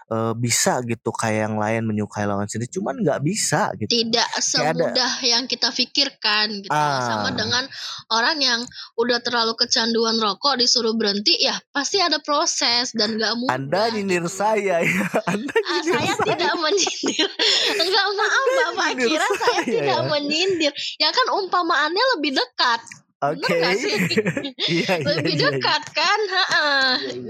[0.06, 4.36] eh, bisa gitu kayak yang lain menyukai lawan jenis cuman nggak bisa gitu tidak Kayak
[4.36, 4.44] ada-
[4.76, 7.00] semudah yang kita pikirkan gitu Ah.
[7.02, 7.64] sama dengan
[8.10, 8.60] orang yang
[8.94, 14.20] udah terlalu kecanduan rokok disuruh berhenti ya pasti ada proses dan nggak mudah anda nyindir
[14.22, 14.36] gitu.
[14.36, 15.00] saya ya
[15.32, 17.28] anda Ah, nyindir saya tidak menyindir
[17.82, 20.06] enggak maaf bapak nyindir kira saya saya tidak ya.
[20.06, 22.80] menyindir ya kan umpamaannya lebih dekat
[23.24, 23.96] oke iya
[24.76, 25.48] iya lebih iya, iya.
[25.56, 26.64] dekat kan Ha-ha.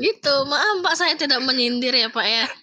[0.00, 2.44] gitu maaf pak saya tidak menyindir ya pak ya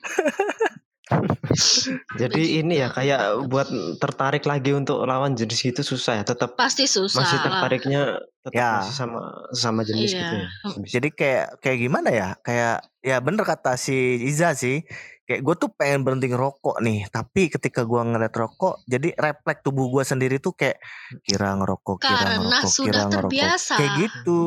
[2.17, 3.67] Jadi ini ya kayak buat
[4.01, 6.23] tertarik lagi untuk lawan jenis itu susah ya.
[6.25, 8.01] Tetap pasti susah masih tertariknya
[8.41, 8.71] tetap Ya.
[8.81, 9.21] masih sama
[9.53, 10.19] sama jenis Iya.
[10.19, 10.47] gitu ya.
[10.89, 14.83] jadi kayak kayak gimana ya kayak ya bener kata si Iza sih
[15.23, 19.87] kayak gue tuh pengen berhenti ngerokok nih tapi ketika gue ngeliat rokok jadi refleks tubuh
[19.87, 20.83] gue sendiri tuh kayak
[21.23, 23.73] kira ngerokok kira Karena ngerokok sudah kira ngerokok terbiasa.
[23.79, 24.39] kayak gitu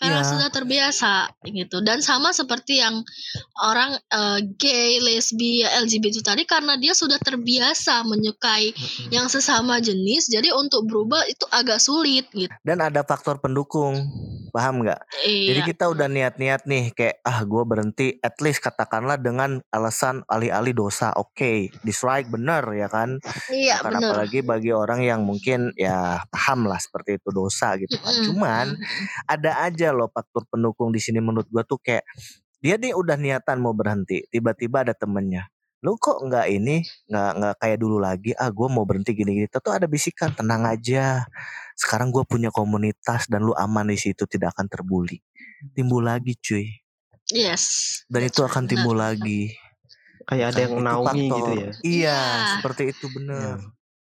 [0.00, 0.30] karena Iya.
[0.32, 1.12] sudah terbiasa
[1.44, 3.04] gitu dan sama seperti yang
[3.60, 8.72] orang eh, gay, lesbi, LGBT tadi karena dia sudah terbiasa menyukai
[9.12, 12.48] yang sesama jenis jadi untuk berubah itu agak sulit gitu.
[12.64, 14.08] dan ada faktor pendukung
[14.50, 15.68] paham nggak jadi Iya.
[15.70, 21.14] kita udah niat-niat nih kayak ah gue berhenti at least katakanlah dengan alasan alih-alih dosa
[21.14, 23.16] oke dislike bener ya kan
[23.48, 24.10] Iya Karena benar.
[24.12, 28.10] apalagi bagi orang yang mungkin ya paham lah seperti itu dosa gitu kan.
[28.12, 28.26] Mm-mm.
[28.30, 28.66] Cuman
[29.26, 32.02] ada aja loh faktor pendukung di sini menurut gua tuh kayak
[32.60, 35.48] dia nih udah niatan mau berhenti, tiba-tiba ada temennya.
[35.80, 38.36] Lu kok nggak ini, nggak nggak kayak dulu lagi.
[38.36, 39.48] Ah, gua mau berhenti gini-gini.
[39.48, 41.24] Tuh ada bisikan, tenang aja.
[41.72, 45.24] Sekarang gua punya komunitas dan lu aman di situ, tidak akan terbuli.
[45.72, 46.68] Timbul lagi, cuy.
[47.32, 48.04] Yes.
[48.12, 49.56] Dan itu akan timbul lagi.
[50.28, 51.56] Kayak ada yang Itu menaungi gitu ya.
[51.56, 52.18] Iya, Iya.
[52.60, 53.56] seperti itu bener.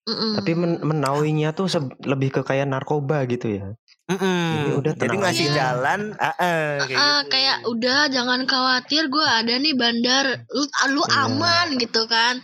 [0.06, 0.32] Mm-mm.
[0.38, 1.66] Tapi men menaunginya tuh
[2.06, 3.74] lebih ke kayak narkoba gitu ya.
[4.06, 4.46] Mm-mm.
[4.56, 5.56] Ini udah Jadi ngasih aja.
[5.74, 7.28] jalan, ah, ah, kayak Ah, gitu.
[7.28, 11.26] kayak udah jangan khawatir gue ada nih bandar lu, lu Iya.
[11.26, 12.38] aman gitu kan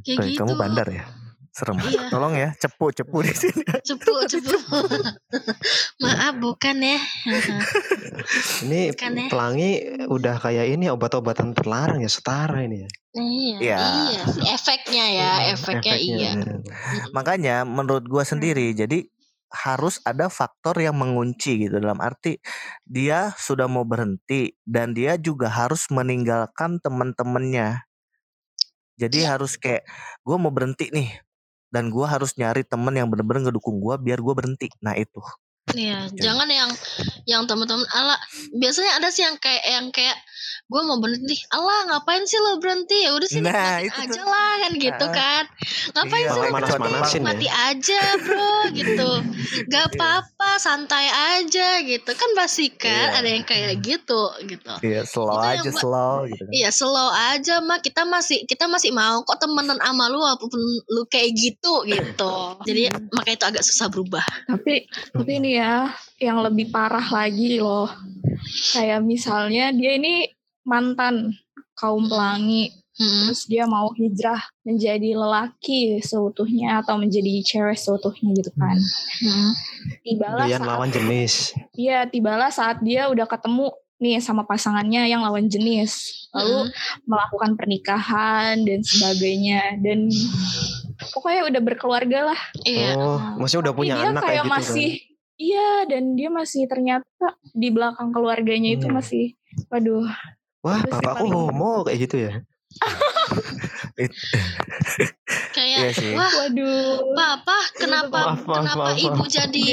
[0.00, 1.04] kayak Kayak gitu kamu bandar ya?
[1.50, 1.78] Serem.
[1.78, 2.08] Iya.
[2.08, 3.62] Tolong ya, cepu cepu di sini.
[3.80, 4.56] cepu cepu
[6.02, 6.98] maaf bukan ya
[8.64, 9.28] Ini Kan ya.
[9.28, 9.70] pelangi
[10.04, 12.88] udah kayak ini obat-obatan terlarang ya setara ini ya.
[13.14, 13.76] iya Iya.
[14.08, 16.30] iya sih, efeknya ya efeknya, iya
[17.10, 19.06] Makanya menurut gua sendiri, jadi
[19.54, 22.42] harus ada faktor yang mengunci gitu dalam arti
[22.84, 27.86] dia sudah mau berhenti dan dia juga harus meninggalkan teman-temannya.
[28.98, 29.34] Jadi Iya.
[29.38, 29.82] harus kayak
[30.26, 31.10] gua mau berhenti nih
[31.74, 34.70] dan gua harus nyari temen yang bener-bener ngedukung gua biar gua berhenti.
[34.84, 35.20] Nah itu.
[35.74, 36.70] Iya, jangan yang
[37.24, 38.14] yang teman-teman ala
[38.52, 40.16] biasanya ada sih yang kayak yang kayak
[40.64, 44.24] gue mau berhenti, Allah ngapain sih lo berhenti ya udah sih Nah, itu aja tuh.
[44.24, 45.42] lah kan gitu kan,
[45.92, 47.52] ngapain Iya, sih lo berhenti manas-manasin ya.
[47.68, 49.10] aja bro gitu,
[49.66, 49.92] gak Iya.
[49.92, 51.06] apa-apa santai
[51.36, 53.18] aja gitu kan pasti kan Iya.
[53.18, 54.72] ada yang kayak gitu gitu.
[54.80, 56.44] Iya, slow Itu aja gua- slow gitu.
[56.50, 60.48] Iya slow aja mah kita masih kita masih mau kok temenan sama lu walaupun
[60.86, 62.34] lu kayak gitu gitu.
[62.62, 64.24] Jadi makanya itu agak susah berubah.
[64.46, 64.74] Tapi
[65.10, 65.63] tapi ini ya
[66.18, 67.90] yang lebih parah lagi loh.
[68.72, 70.28] Kayak misalnya dia ini
[70.64, 71.34] mantan
[71.74, 73.26] kaum pelangi, Hmm.
[73.26, 78.78] terus dia mau hijrah menjadi lelaki seutuhnya atau menjadi cewek seutuhnya gitu kan.
[79.18, 79.50] Hmm.
[80.06, 81.58] Tibalah saat lawan jenis.
[81.74, 86.22] Iya, tibalah saat dia udah ketemu nih sama pasangannya yang lawan jenis.
[86.30, 86.70] Lalu
[87.02, 90.06] melakukan pernikahan dan sebagainya dan
[91.18, 92.40] pokoknya udah berkeluarga lah.
[92.62, 92.94] Iya.
[92.94, 94.90] Oh, maksudnya udah Tapi punya dia anak kayak kayak gitu masih
[95.36, 97.04] iya dan dia masih ternyata
[97.50, 98.96] di belakang keluarganya itu Hmm.
[98.96, 99.34] masih
[99.68, 100.06] waduh.
[100.60, 102.32] Wah, Itu bapakku paling- homo kayak gitu ya.
[105.54, 106.12] Kayak Iya sih.
[106.12, 107.14] wah Waduh.
[107.14, 109.30] papa kenapa Maaf, maaf, kenapa maaf, ibu maaf.
[109.30, 109.68] jadi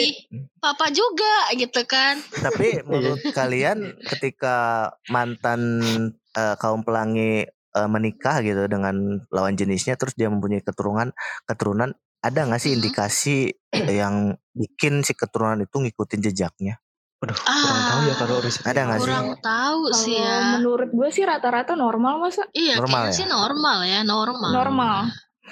[0.58, 2.22] papa juga gitu kan?
[2.22, 4.58] Tapi menurut kalian ketika
[5.08, 5.82] mantan
[6.32, 8.94] eh, kaum pelangi eh, menikah gitu dengan
[9.28, 11.12] lawan jenisnya terus dia mempunyai keturunan
[11.46, 12.78] keturunan ada nggak sih Mhm.
[12.78, 13.38] indikasi
[13.90, 14.16] yang
[14.54, 16.78] bikin si keturunan itu ngikutin jejaknya?
[17.18, 18.64] Waduh, kurang tahu ya kalau riset.
[18.66, 19.06] Ada nggak sih?
[19.06, 20.58] Kurang tahu sih ya.
[20.58, 23.14] menurut gue sih rata-rata normal masa Iya, Normal ya?
[23.14, 24.50] sih normal ya, normal.
[24.50, 24.98] normal.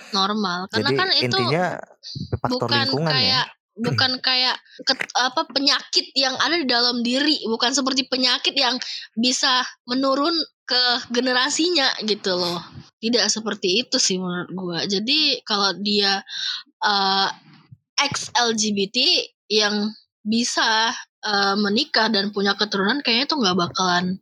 [0.10, 0.60] Normal.
[0.69, 1.65] Karena Jadi kan itu intinya
[2.39, 3.13] faktor bukan lingkungan ya.
[3.13, 3.45] kayak
[3.79, 8.75] bukan kayak ket- apa penyakit yang ada di dalam diri, bukan seperti penyakit yang
[9.13, 10.34] bisa menurun
[10.65, 12.60] ke generasinya gitu loh.
[13.00, 14.80] Tidak seperti itu sih menurut gua.
[14.84, 16.20] Jadi kalau dia
[16.84, 17.30] eh,
[18.00, 18.98] ex LGBT
[19.52, 19.92] yang
[20.24, 20.92] bisa
[21.24, 24.20] eh, menikah dan punya keturunan kayaknya itu nggak bakalan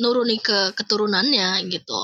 [0.00, 2.02] nuruni ke keturunannya gitu.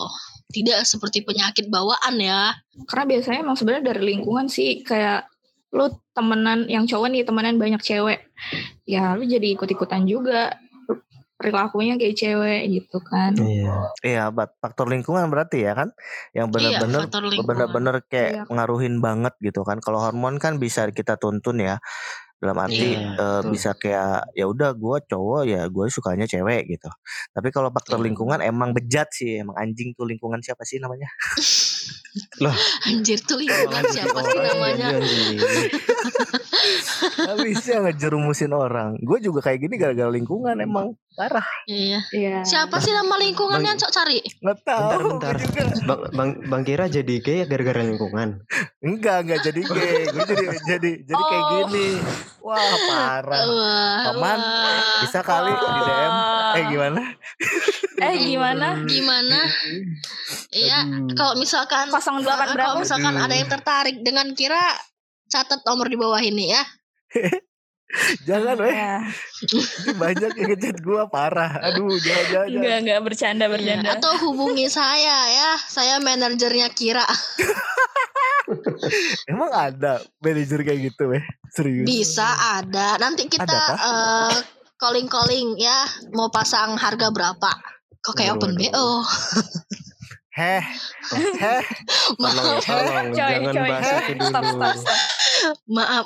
[0.50, 2.52] Tidak seperti penyakit bawaan ya.
[2.90, 5.30] Karena biasanya emang sebenarnya dari lingkungan sih kayak
[5.70, 8.26] lu temenan yang cowok nih temenan banyak cewek
[8.90, 10.58] ya lu jadi ikut-ikutan juga
[11.40, 13.74] perilakunya kayak cewek gitu kan Iya.
[14.04, 14.22] Iya,
[14.60, 15.88] faktor lingkungan berarti ya kan,
[16.30, 17.48] yang benar-benar faktor lingkungan.
[17.48, 18.42] benar-benar kayak Iya.
[18.52, 19.80] ngaruhin banget gitu kan.
[19.80, 21.80] Kalau hormon kan bisa kita tuntun ya,
[22.36, 23.52] dalam arti Iya, eh, betul.
[23.52, 26.88] bisa kayak ya udah gue cowok ya gue sukanya cewek gitu.
[27.32, 28.04] Tapi kalau faktor Iya.
[28.08, 31.08] lingkungan emang bejat sih, emang anjing tuh lingkungan siapa sih namanya?
[32.88, 34.88] Anjir tuh lingkungan siapa sih namanya?
[37.20, 38.96] Gak bisa ngejerumusin orang.
[39.00, 41.46] Gue juga kayak gini gara-gara lingkungan emang parah.
[41.64, 42.00] Iya.
[42.10, 42.40] Iya.
[42.42, 44.18] Siapa sih nama lingkungannya cok cari?
[44.40, 44.80] Nggak tahu.
[44.80, 45.34] Bentar, bentar.
[45.36, 45.62] juga.
[45.84, 48.40] Bang, bang, bang Kira jadi gay gara-gara lingkungan.
[48.80, 49.94] Enggak, enggak jadi gay.
[50.08, 51.50] Gue jadi jadi jadi kayak Oh.
[51.66, 51.88] gini.
[52.40, 52.56] Wah
[52.88, 53.40] parah.
[53.42, 54.80] Wah, Paman, wah.
[55.02, 56.12] Bisa kali di DM.
[56.50, 57.00] Eh gimana?
[58.00, 58.68] Eh gimana?
[58.82, 59.40] Gimana?
[60.50, 60.78] Iya,
[61.12, 62.68] kalau misalkan 08 Ah, berapa?
[62.70, 64.62] Kalau misalkan ada yang tertarik dengan Kira,
[65.26, 66.62] catat nomor di bawah ini ya.
[68.22, 68.70] Jangan weh.
[68.70, 69.02] Ya.
[69.50, 71.58] Ini banyak yang ngechat gue parah.
[71.66, 72.48] Aduh, jangan jangan.
[72.54, 73.88] Enggak, enggak bercanda, Iya, bercanda.
[73.98, 77.02] Atau hubungi saya ya, saya manajernya Kira.
[79.30, 81.22] Emang ada manajer kayak gitu weh?
[81.50, 81.86] Serius?
[81.86, 82.26] Bisa
[82.58, 82.98] ada.
[82.98, 83.78] Nanti kita Ada kah?
[83.78, 84.36] eh,
[84.76, 87.50] calling-calling ya, mau pasang harga berapa?
[88.00, 88.54] Kok kayak open.
[88.54, 89.02] BO?
[90.40, 90.62] Heh.
[91.36, 91.62] Heh.
[92.20, 93.06] Tolong, ya, tolong.
[93.12, 93.68] Coy, Jangan coy.
[93.68, 94.28] bahas itu dulu.
[94.30, 94.98] Stop, stop, stop.
[95.68, 96.04] Maaf.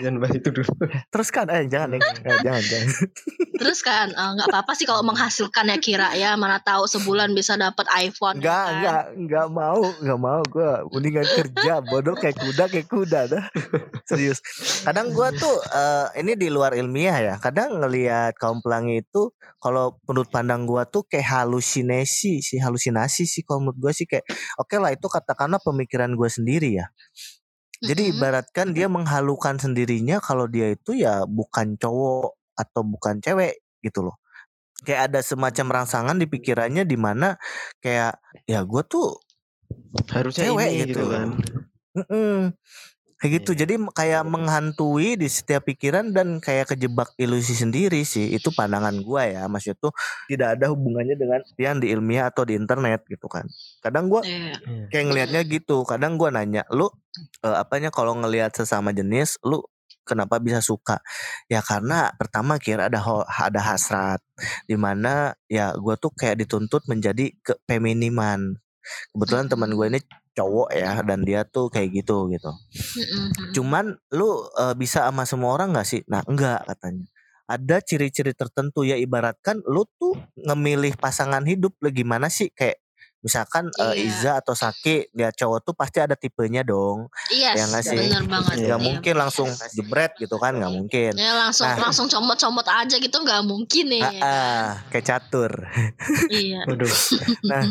[0.00, 0.72] Jangan bahas itu dulu.
[1.12, 2.88] Terus kan eh jangan eh, eh, jangan jangan.
[3.60, 6.36] Terus kan eh, nggak apa-apa sih kalau menghasilkan ya Kira ya.
[6.36, 8.40] Mana tahu sebulan bisa dapat iPhone.
[8.40, 8.74] ya Enggak, kan?
[8.76, 13.44] enggak, enggak mau, enggak mau gue mendingan kerja bodoh kayak kuda kayak kuda dah.
[14.08, 14.40] Serius.
[14.84, 17.34] Kadang gua tuh eh, ini di luar ilmiah ya.
[17.40, 23.42] Kadang ngelihat kaum pelangi itu kalau menurut pandang gua tuh kayak halusinasi sih, halusinasi sih
[23.46, 24.26] kalau menurut gua sih kayak
[24.58, 26.86] oke lah itu katakanlah pemikiran gua sendiri ya.
[27.76, 34.10] Jadi ibaratkan dia menghalukan sendirinya kalau dia itu ya bukan cowok atau bukan cewek gitu
[34.10, 34.16] loh.
[34.82, 37.36] Kayak ada semacam rangsangan di pikirannya di mana
[37.80, 38.16] kayak
[38.48, 39.20] ya gue tuh
[40.12, 41.02] Harusnya Cewek ini gitu.
[41.02, 41.28] gitu kan.
[41.96, 42.38] mm-mm,
[43.16, 43.50] kayak gitu.
[43.52, 43.58] Iya.
[43.64, 48.32] Jadi kayak menghantui di setiap pikiran dan kayak kejebak ilusi sendiri sih.
[48.32, 49.42] Itu pandangan gua ya.
[49.48, 49.92] Maksudnya tuh
[50.28, 53.48] tidak ada hubungannya dengan yang di ilmiah atau di internet gitu kan.
[53.80, 54.58] Kadang gua Iya.
[54.92, 56.88] kayak ngelihatnya gitu kadang gua nanya lu
[57.44, 59.62] eh, apanya kalau ngelihat sesama jenis lu
[60.06, 61.02] kenapa bisa suka
[61.50, 64.22] ya karena pertama kira ada ho- ada hasrat
[64.70, 68.54] di mana ya gua tuh kayak dituntut menjadi kefeminiman
[69.14, 70.00] kebetulan teman gue ini
[70.36, 72.52] cowok ya dan dia tuh kayak gitu gitu.
[73.56, 76.00] Cuman lu eh, bisa sama semua orang nggak sih?
[76.06, 77.08] Nah enggak katanya.
[77.46, 82.50] Ada ciri-ciri tertentu ya ibaratkan lu tuh ngemilih pasangan hidup lah gimana sih?
[82.52, 82.82] Kayak
[83.26, 84.06] misalkan eh, Iya.
[84.06, 87.98] Iza atau Saki dia cowok tuh pasti ada tipenya dong Yes, Ya nggak sih?
[87.98, 88.54] bener banget.
[88.54, 88.64] Iya.
[88.64, 88.86] nggak Iya.
[88.86, 91.78] mungkin langsung jebret gitu kan nggak mungkin Ya langsung Nah.
[91.82, 94.02] langsung comot-comot aja gitu nggak mungkin nih.
[94.02, 95.50] ah, ah, kayak catur
[96.28, 96.62] Iya.
[97.50, 97.62] Nah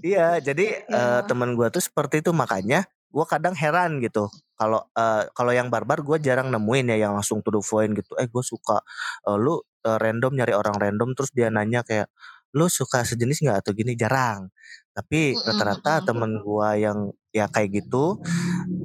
[0.00, 1.22] iya jadi eh, Iya.
[1.24, 6.00] teman gua tuh seperti itu makanya gua kadang heran gitu kalau eh, kalau yang barbar
[6.00, 8.80] gua jarang nemuin ya yang langsung to the point gitu eh gue suka
[9.22, 12.08] eh, lu eh, random nyari orang random terus dia nanya kayak
[12.52, 14.52] lu suka sejenis nggak atau gini jarang
[14.92, 18.20] tapi rata-rata temen gua yang ya kayak gitu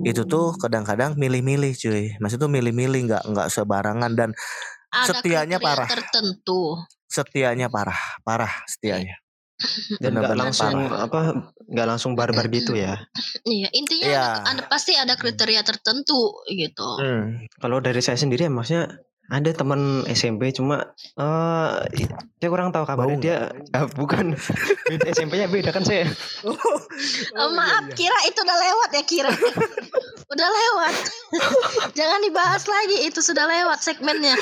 [0.04, 4.32] itu tuh kadang-kadang milih-milih cuy maksud tuh milih-milih nggak nggak sebarangan dan
[4.88, 5.84] Ada Setianya parah.
[5.86, 6.80] tertentu.
[7.08, 9.20] setianya parah parah setianya
[10.04, 12.94] Dan nggak langsung apa nggak langsung barbar gitu ya.
[13.42, 14.22] Iya, intinya Iya.
[14.22, 16.86] ada, ada- pasti ada kriteria tertentu gitu.
[17.02, 17.42] Hmm.
[17.58, 18.86] Kalau dari saya sendiri ya maksudnya
[19.28, 21.72] ada teman SMP cuma eh
[22.38, 23.38] saya kurang tahu kabarnya Bau dia
[23.72, 24.32] Ah, bukan
[24.88, 26.08] beda SMP-nya beda kan saya.
[26.44, 26.56] Oh,
[27.30, 29.30] Eh, maaf, kira itu udah lewat ya kira.
[30.28, 30.94] udah lewat.
[31.94, 34.34] Jangan dibahas lagi, itu sudah lewat segmennya.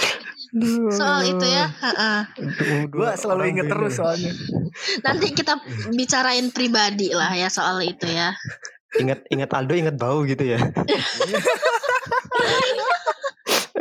[0.88, 1.68] Soal itu ya.
[1.68, 2.32] ha-ha.
[2.88, 4.32] gue selalu inget terus soalnya
[5.04, 5.60] Nanti kita
[5.92, 8.32] bicarain pribadi lah ya soal itu ya.
[8.96, 10.60] Ingat ingat Aldo ingat bau gitu ya.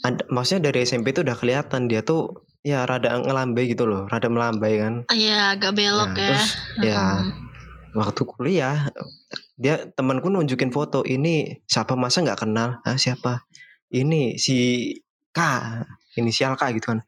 [0.00, 4.28] ada, maksudnya dari SMP tuh udah kelihatan dia tuh ya rada ngelambai gitu loh, rada
[4.28, 4.94] melambai kan.
[5.10, 6.26] Iya, agak belok Nah, ya.
[6.30, 6.46] terus
[6.80, 7.30] ya Hmm.
[7.94, 8.76] waktu kuliah
[9.54, 13.46] dia temanku nunjukin foto ini siapa masa nggak kenal ah siapa
[13.88, 14.90] ini si
[15.30, 15.38] K
[16.18, 17.00] inisial K gitu kan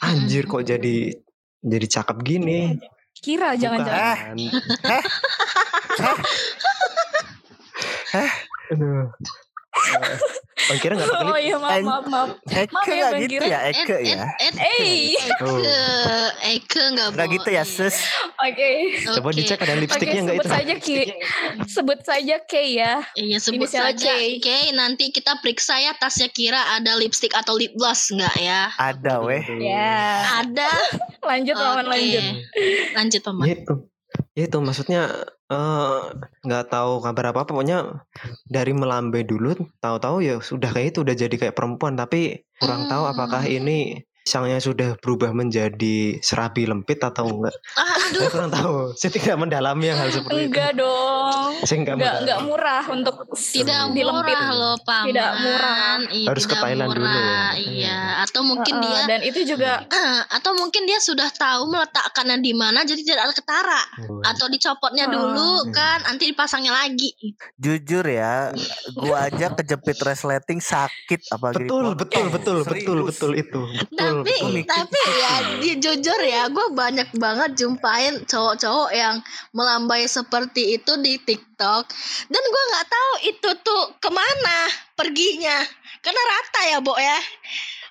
[0.00, 1.14] anjir kok jadi
[1.62, 2.78] jadi cakep gini
[3.16, 4.36] Kira jangan-jangan.
[8.68, 9.06] Aduh.
[10.66, 12.28] Bang Kira nggak pakai Oh iya maaf maaf maaf.
[12.48, 13.46] Eke Maaf ya, Bang gitu Kira.
[13.46, 15.60] ya Eke ya Ed, Eh, Oh.
[15.60, 15.76] Eke,
[16.56, 17.76] Eke nggak nggak gitu ya boleh.
[17.76, 17.96] sus
[18.40, 18.70] oke.
[19.12, 20.54] Coba dicek ada lipstiknya nggak sebut itu.
[20.56, 20.96] saja Ki.
[21.68, 22.92] Sebut saja K ya.
[23.12, 24.12] Iya sebut Inisial saja.
[24.40, 24.48] K.
[24.72, 28.72] Nanti kita periksa ya tasnya kira ada lipstick atau lip gloss nggak ya?
[28.74, 30.00] ada weh Ya.
[30.40, 30.72] Ada.
[31.28, 32.24] Lanjut Paman lanjut.
[32.92, 33.44] Lanjut paman.
[33.44, 33.56] Ya
[34.36, 34.42] itu.
[34.42, 34.98] Ya itu maksudnya
[35.52, 35.90] eh,
[36.46, 37.76] nggak tahu kabar apa pokoknya
[38.54, 39.48] dari melambai dulu
[39.82, 42.16] tahu-tahu ya sudah kayak itu udah jadi kayak perempuan tapi
[42.60, 43.12] kurang tahu Hmm.
[43.12, 43.72] apakah ini
[44.26, 47.54] sangnya sudah berubah menjadi serabi lempit atau enggak.
[47.72, 48.18] Ah, aduh.
[48.18, 48.74] Saya kurang tahu.
[48.92, 51.50] Saya tidak mendalami hal seperti Enggak dong.
[51.54, 51.62] itu.
[51.62, 54.34] Saya enggak Enggak enggak murah untuk Tidak dilempit.
[54.34, 55.06] murah loh paman.
[55.06, 55.94] Tidak murah.
[56.08, 57.22] Iya, Harus ke tidak Thailand dulu murah.
[57.22, 57.46] ya.
[57.56, 57.98] Iya.
[58.20, 59.72] Atau mungkin Heeh, dia dan itu juga
[60.36, 63.82] atau mungkin dia sudah tahu meletakkannya di mana jadi tidak ada ketara
[64.26, 65.12] atau dicopotnya Oh.
[65.12, 67.14] dulu kan nanti dipasangnya lagi
[67.54, 68.50] jujur ya
[68.92, 73.06] gua aja kejepit resleting sakit apalagi Betul, betul, betul, betul, Serius.
[73.08, 73.60] betul itu.
[73.86, 74.64] Betul, tapi betul.
[74.64, 79.18] tapi ya di- jujur ya gue banyak banget jumpain cowok-cowok yang
[79.50, 81.84] melambai seperti itu di TikTok
[82.26, 84.58] dan gue nggak tahu itu tuh ke mana
[84.92, 85.58] perginya
[85.98, 87.18] karena rata ya bo ya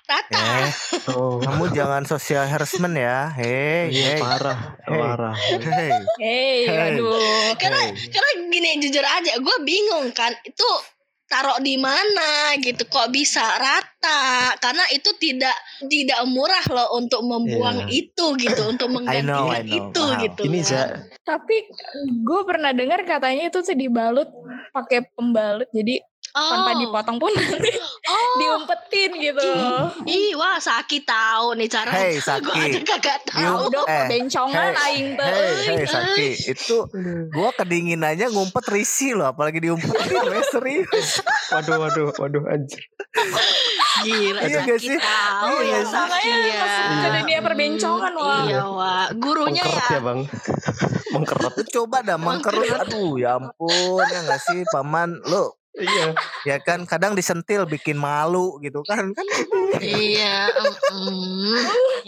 [0.04, 0.72] rata eh
[1.08, 4.94] Oh, kamu jangan social harassment ya hei hei parah, Hey.
[4.96, 5.34] parah.
[5.34, 6.94] hei hey, Hey.
[6.94, 7.52] aduh.
[7.56, 10.68] karena karena gini jujur aja gue bingung kan itu
[11.26, 15.56] taruh di mana gitu kok bisa rata karena itu tidak
[15.90, 18.06] tidak murah loh untuk membuang Iya.
[18.06, 20.22] itu gitu untuk I know, menggantikan I know, itu paham.
[20.22, 20.88] gitu Ini kan.
[21.26, 21.56] Tapi
[22.22, 24.30] gue pernah dengar katanya itu tuh dibalut
[24.70, 25.98] pakai pembalut jadi
[26.36, 26.78] tanpa Oh.
[26.78, 27.72] dipotong pun nanti
[28.06, 29.48] Oh, diumpetin gitu.
[30.04, 31.88] ih wah Saki tahu nih cara.
[31.88, 32.60] Hey, Gua Saki.
[32.62, 33.40] aja kagak tahu.
[33.40, 35.24] You- Udah Eh, bencongan hey, aing tuh.
[35.24, 35.64] hei euy.
[35.74, 36.76] hei Saki itu
[37.30, 42.84] gua kedinginannya ngumpet risih loh apalagi diumpetin weh serius waduh, waduh, waduh anjir.
[43.98, 44.92] Gila Iya gak sih?
[44.92, 45.94] tahu Iya ya gak sih?
[45.96, 47.00] Saki Makanya ya.
[47.00, 48.44] ke dunia perbencongan, wah.
[48.44, 49.06] Iya wah.
[49.14, 49.96] Gurunya Mengkerut ya.
[49.96, 50.20] ya, Bang.
[51.16, 51.54] Mengkerut.
[51.66, 56.16] coba dah mengkerut aduh ya ampun ya nggak sih paman lu Iya.
[56.48, 59.26] ya kan kadang disentil bikin malu gitu kan kan
[59.76, 60.48] Iya.
[60.92, 61.56] mm,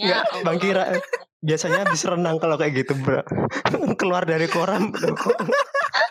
[0.00, 0.24] Ya.
[0.40, 0.96] Bang Kira
[1.44, 3.22] biasanya habis renang kalau kayak gitu, Bro.
[4.00, 4.90] Keluar dari koram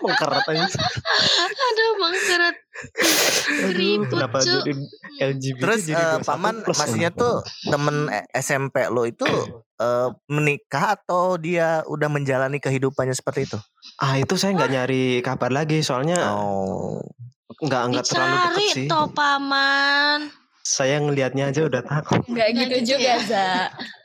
[0.03, 0.67] mengkerut aja.
[0.67, 1.97] Aduh.
[3.73, 4.71] Ribut Kenapa jadi
[5.17, 9.25] LGBT terus jadi eh, 21 paman plus maksudnya tuh temen eh, SMP lo itu
[9.81, 13.57] eh, menikah atau dia udah menjalani kehidupannya seperti itu
[13.97, 17.01] Ah, itu saya nggak nyari kabar lagi soalnya oh
[17.59, 18.85] nggak nggak terlalu deket sih.
[18.85, 20.29] toh paman.
[20.61, 22.19] Saya ngelihatnya aja udah takut.
[22.27, 23.17] Enggak Nggak gitu gitu juga, ya.
[23.23, 23.49] Za.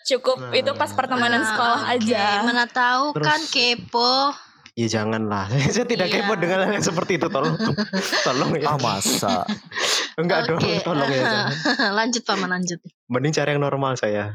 [0.05, 0.55] Cukup Nah.
[0.55, 1.93] itu pas pertemanan Ah, sekolah oke.
[1.93, 2.25] aja.
[2.41, 4.15] Mana tahu Terus- kan kepo.
[4.73, 5.51] Ya janganlah.
[5.75, 6.23] saya tidak Iya.
[6.23, 7.59] kepo dengan hal yang seperti itu tolong.
[8.27, 8.67] tolong ya.
[8.67, 9.43] ah masa
[10.15, 10.81] Enggak dong, Oke.
[10.81, 11.19] tolong ya.
[11.27, 11.93] jangan.
[11.93, 12.79] lanjut paman lanjut.
[13.07, 14.31] Mending cari yang normal saya.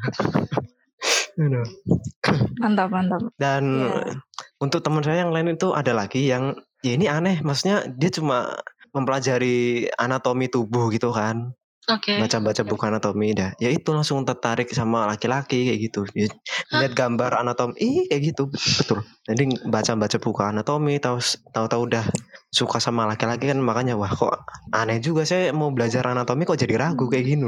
[2.57, 3.21] Mantap, mantap.
[3.35, 4.19] Dan Iya.
[4.59, 8.57] untuk teman saya yang lain itu ada lagi yang ya ini aneh, maksudnya dia cuma
[8.97, 11.53] mempelajari anatomi tubuh gitu kan,
[11.87, 12.17] Oke.
[12.17, 13.53] baca-baca buku anatomi dah.
[13.61, 16.01] Ya itu langsung tertarik sama laki-laki kayak gitu.
[16.11, 16.27] Dia
[16.73, 19.05] lihat gambar anatomi, ih kayak gitu, betul.
[19.29, 21.21] Jadi baca-baca buku anatomi, tahu
[21.53, 22.05] tahu-tahu udah
[22.51, 26.75] suka sama laki-laki kan makanya wah kok aneh juga saya mau belajar anatomi kok jadi
[26.79, 27.47] ragu kayak gini.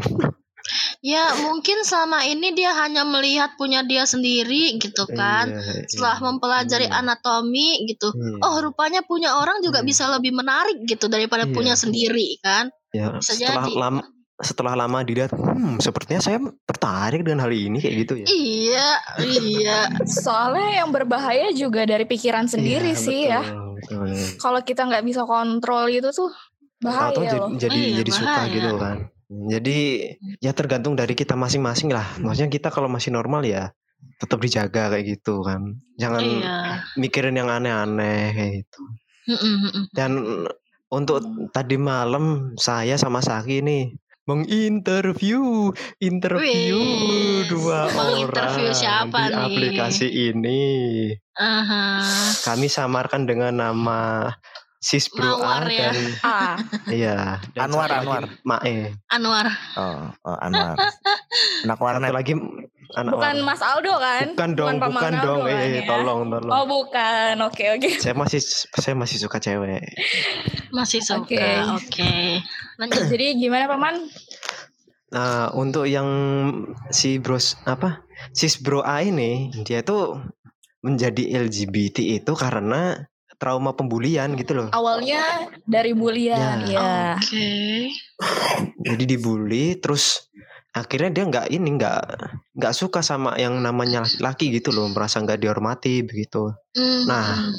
[1.00, 5.48] Ya mungkin selama ini dia hanya melihat punya dia sendiri gitu kan.
[5.50, 6.26] Iya, Setelah iya.
[6.26, 7.00] mempelajari Iya.
[7.00, 8.12] anatomi gitu.
[8.12, 8.38] Iya.
[8.42, 9.88] Oh rupanya punya orang juga Iya.
[9.88, 11.54] bisa lebih menarik gitu daripada Iya.
[11.54, 12.68] punya sendiri kan.
[12.90, 13.76] Ya, Bisa setelah jadi.
[13.76, 14.04] lama
[14.40, 18.26] setelah lama dilihat, hmm, sepertinya saya tertarik dengan hal ini kayak gitu ya.
[18.26, 18.90] Iya,
[19.20, 19.80] iya.
[20.02, 23.44] Soalnya yang berbahaya juga dari pikiran sendiri Iya, sih ya.
[23.44, 24.40] betul, betul.
[24.40, 26.32] Kalau kita nggak bisa kontrol itu tuh
[26.80, 27.50] bahaya jadi loh.
[27.54, 28.48] jadi, Iya, jadi suka bahaya.
[28.50, 28.98] gitu kan.
[29.30, 30.10] Jadi
[30.42, 32.18] ya tergantung dari kita masing-masing lah.
[32.18, 33.70] Maksudnya kita kalau masih normal ya
[34.18, 35.78] tetap dijaga kayak gitu kan.
[35.96, 36.56] Jangan Iya.
[36.98, 38.82] mikirin yang aneh-aneh kayak gitu.
[39.30, 39.86] Mm-mm.
[39.94, 40.12] Dan
[40.90, 41.22] untuk
[41.54, 43.94] tadi malam saya sama Saki ini
[44.26, 49.46] menginterview interview Wih, dua menginterview orang siapa di nih?
[49.46, 50.62] aplikasi ini.
[51.38, 52.02] Aha.
[52.46, 54.30] Kami samarkan dengan nama
[54.80, 55.92] Sis Bro A ya.
[55.92, 56.56] dan Ah,
[56.88, 57.18] iya
[57.52, 58.24] dan Anwar, Anwar.
[58.48, 58.96] Mae.
[59.12, 59.48] Anwar.
[59.76, 60.80] oh, oh Anwar
[61.68, 62.34] anak Satu warnet lagi
[62.96, 63.44] anak bukan warnet.
[63.44, 64.28] Mas Aldo kan?
[64.34, 65.40] Bukan dong, Pak bukan Manaldo dong.
[65.44, 65.82] kan Eh, ya?
[65.84, 66.52] tolong, tolong.
[66.56, 67.90] Oh bukan, oke oke.
[68.00, 68.40] Saya masih
[68.80, 69.84] saya masih suka cewek.
[70.72, 71.28] Masih suka.
[71.28, 71.44] Oke.
[71.76, 72.12] Oke.
[72.80, 73.04] Lanjut.
[73.12, 74.08] Jadi gimana paman?
[75.10, 76.08] Nah, untuk yang
[76.94, 78.06] si bros apa?
[78.32, 80.22] Sis Bro A ini dia tuh
[80.86, 83.09] menjadi LGBT itu karena
[83.40, 84.68] trauma pembulian gitu loh.
[84.70, 86.76] Awalnya dari bulian, Ya.
[86.76, 86.96] ya.
[87.18, 87.90] Oke.
[88.88, 90.28] Jadi dibully terus
[90.70, 92.02] akhirnya dia nggak ini nggak
[92.54, 97.10] nggak suka sama yang namanya laki-laki gitu loh merasa nggak dihormati begitu Hmm.
[97.10, 97.50] Nah.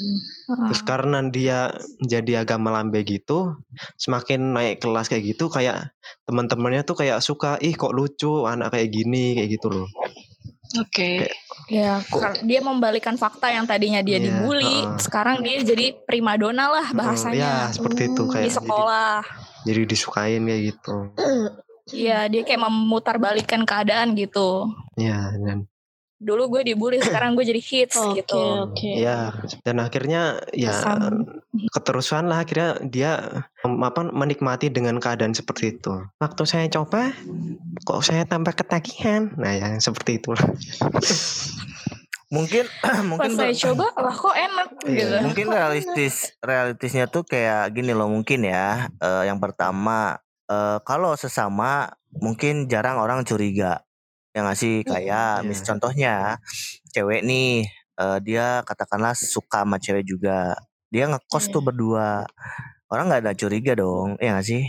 [0.71, 3.59] terus karena dia jadi agama lambe gitu
[3.99, 5.91] semakin naik kelas kayak gitu kayak
[6.23, 9.87] teman-temannya tuh kayak suka ih kok lucu anak kayak gini kayak gitu loh
[10.73, 11.27] Oke.
[11.67, 14.99] Ya, Kok- kar- dia membalikan fakta yang tadinya dia Iya, dibully, heeh.
[14.99, 19.15] sekarang dia jadi primadona lah ya bahasanya seperti itu Hmm, kayak di sekolah.
[19.21, 20.95] jadi, jadi disukain kayak gitu
[21.91, 24.67] Iya, dia kayak memutarbalikkan keadaan gitu.
[24.95, 25.67] ya dan
[26.21, 28.37] Dulu gue dibully, sekarang gue jadi hits Oke, gitu.
[28.69, 28.91] oke.
[28.93, 29.33] ya
[29.65, 31.25] dan akhirnya ya Sam-
[31.73, 36.05] keterusan lah akhirnya dia em, apa menikmati dengan keadaan seperti itu.
[36.21, 37.09] Waktu saya coba
[37.81, 39.33] kok saya tambah ketagihan?
[39.33, 40.39] Nah ya seperti itulah
[42.31, 45.15] Mungkin Pas mungkin saya coba, lah kok enak Iya, gitu.
[45.27, 50.15] mungkin realistis realistisnya tuh kayak gini loh mungkin ya Eh, yang pertama
[50.47, 53.83] eh, kalau sesama mungkin jarang orang curiga
[54.31, 55.47] yang ngasih kayak Iya.
[55.47, 56.13] mis contohnya
[56.91, 57.67] cewek nih
[57.99, 60.55] eh, dia katakanlah suka sama cewek juga
[60.87, 61.53] dia ngekos Iya.
[61.55, 62.23] tuh berdua
[62.91, 64.63] orang nggak ada curiga dong ya nggak sih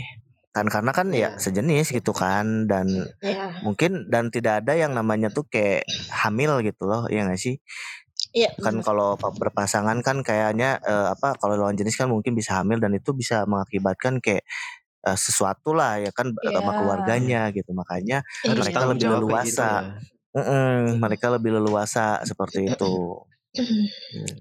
[0.53, 1.41] kan karena kan ya Iya.
[1.41, 2.87] sejenis gitu kan dan
[3.23, 3.57] Ya.
[3.65, 5.83] mungkin dan tidak ada yang namanya tuh kayak
[6.13, 7.57] hamil gitu loh ya nggak sih
[8.33, 8.49] Iya.
[8.61, 12.77] kan kalau pa- berpasangan kan kayaknya eh, apa kalau lawan jenis kan mungkin bisa hamil
[12.81, 14.41] dan itu bisa mengakibatkan kayak
[15.03, 16.77] eh, sesuatu lah ya kan eh, sama Iya.
[16.77, 18.49] keluarganya gitu makanya Iya.
[18.49, 19.43] harus mereka tanggung lebih leluasa.
[19.45, 19.81] gitu ya.
[20.33, 22.93] mm-mm, mereka lebih leluasa seperti itu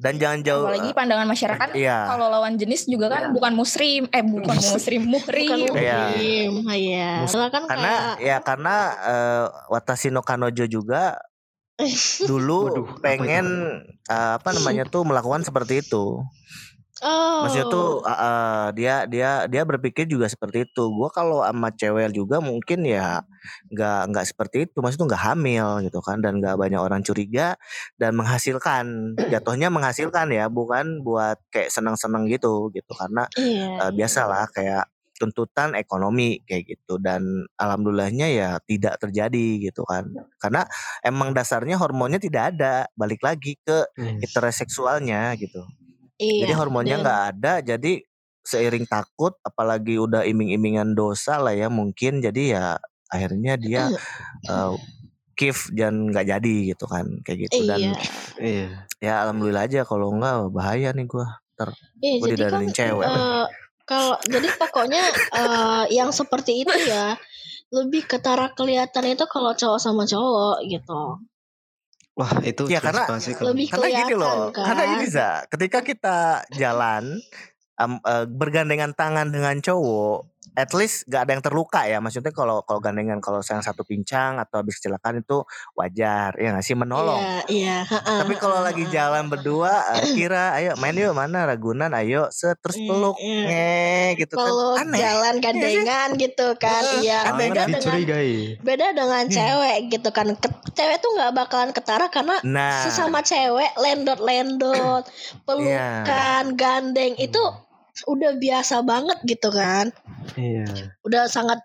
[0.01, 4.25] dan jangan jauh Apalagi pandangan masyarakat iya kalau lawan jenis juga kan bukan muslim, eh
[4.25, 5.69] bukan muslim, muhrim.
[5.69, 6.01] Bukan Iya.
[6.09, 6.53] muhrim.
[6.67, 7.11] Iya.
[7.21, 11.21] Mus- Soalnya kan karena kayak ya karena eh, Watashi no Kanojo juga
[12.25, 13.47] dulu Waduh, apa pengen
[14.03, 16.25] eh, apa namanya tuh melakukan seperti itu
[17.03, 17.45] oh.
[17.45, 20.85] Maksudnya tuh uh, uh, dia dia dia berpikir juga seperti itu.
[20.91, 23.21] Gua kalau sama cewek juga mungkin ya
[23.75, 24.79] nggak nggak seperti itu.
[24.79, 27.59] Maksudnya tuh nggak hamil gitu kan dan nggak banyak orang curiga
[27.99, 29.15] dan menghasilkan.
[29.33, 33.69] Jatuhnya menghasilkan ya, bukan buat kayak senang-senang gitu gitu karena Iya.
[33.89, 37.23] uh, biasalah kayak tuntutan ekonomi kayak gitu dan
[37.55, 40.11] alhamdulillahnya ya tidak terjadi gitu kan
[40.43, 40.67] karena
[41.07, 44.19] emang dasarnya hormonnya tidak ada balik lagi ke Hmm.
[44.19, 45.63] heteroseksualnya gitu
[46.23, 46.47] Iya.
[46.47, 47.99] jadi hormonnya nggak ada, jadi
[48.47, 52.67] seiring takut, apalagi udah iming-imingan dosa lah ya mungkin, jadi ya
[53.11, 53.91] akhirnya dia
[54.51, 54.75] uh,
[55.35, 57.95] kif dan nggak jadi gitu kan, kayak gitu dan Iya.
[58.39, 58.69] iya
[59.03, 61.43] ya alhamdulillah aja kalau nggak bahaya nih gua.
[62.03, 63.07] Iya, Gua jadi kan cewek.
[63.07, 63.45] eh,
[63.87, 65.03] kalau jadi pokoknya
[65.35, 67.15] eh, yang seperti itu ya
[67.73, 71.23] lebih ketara kelihatan itu kalau cowok sama cowok gitu.
[72.13, 74.65] Wah itu Ya, karena- banget sih kalau- Lebih Karena gini loh, kan.
[74.69, 76.17] karena gini za, ketika kita
[76.53, 77.21] jalan
[77.75, 82.03] am- eh, bergandengan tangan dengan cowok, at least gak ada yang terluka ya.
[82.03, 86.67] Maksudnya kalau kalau gandengan kalau yang satu pincang atau habis kecelakaan itu wajar, ya nggak
[86.67, 87.23] sih menolong.
[87.23, 87.79] Iya, iya.
[87.87, 92.59] heeh, Tapi kalau lagi jalan berdua, eh, kira, ayo main yuk mana Ragunan, ayo set
[92.61, 93.43] terus Iya, peluk, iya.
[93.47, 93.81] nge
[94.19, 94.99] gitu kan, Kalau aneh.
[95.01, 97.19] jalan gandengan gitu kan, iya.
[97.31, 97.67] Aneh Beda kan?
[97.69, 99.33] dengan dicurigai beda dengan Hmm.
[99.33, 100.27] cewek gitu kan.
[100.37, 105.05] Ke- cewek tuh nggak bakalan ketara karena Nah, sesama cewek lendot-lendot,
[105.47, 107.43] pelukan, gandeng itu
[108.09, 109.93] udah biasa banget gitu kan.
[110.39, 110.65] iya
[111.05, 111.61] Udah sangat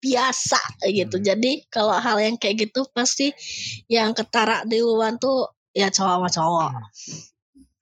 [0.00, 0.58] biasa
[0.90, 1.16] gitu.
[1.20, 1.26] Hmm.
[1.26, 3.30] Jadi kalau hal yang kayak gitu pasti
[3.86, 6.70] yang ketara di luar tuh ya cowok sama cowok.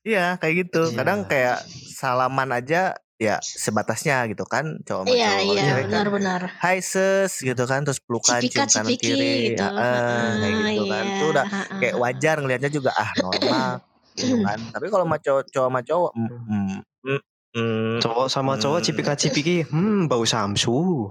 [0.05, 0.93] iya kayak gitu.
[0.93, 0.97] Iya.
[1.01, 1.59] Kadang kayak
[1.95, 5.55] salaman aja ya sebatasnya gitu kan, cowok sama Iya cowok.
[5.55, 6.41] iya kan, benar-benar.
[6.61, 9.65] Hai sis gitu kan, terus pelukan Cipika cium kanan cipiki kiri, gitu.
[9.65, 11.05] ah, ah, kayak gitu kan.
[11.07, 11.77] Iya, Itu udah ha-ha.
[11.81, 13.71] kayak wajar ngelihatnya juga ah normal
[14.19, 14.59] gitu kan.
[14.75, 17.21] Tapi kalau sama cowok cowok sama cowok, mm, mm, mm,
[17.55, 18.87] mm, cowok sama cowok Hmm.
[18.87, 21.11] cipika cipiki hmm bau samsu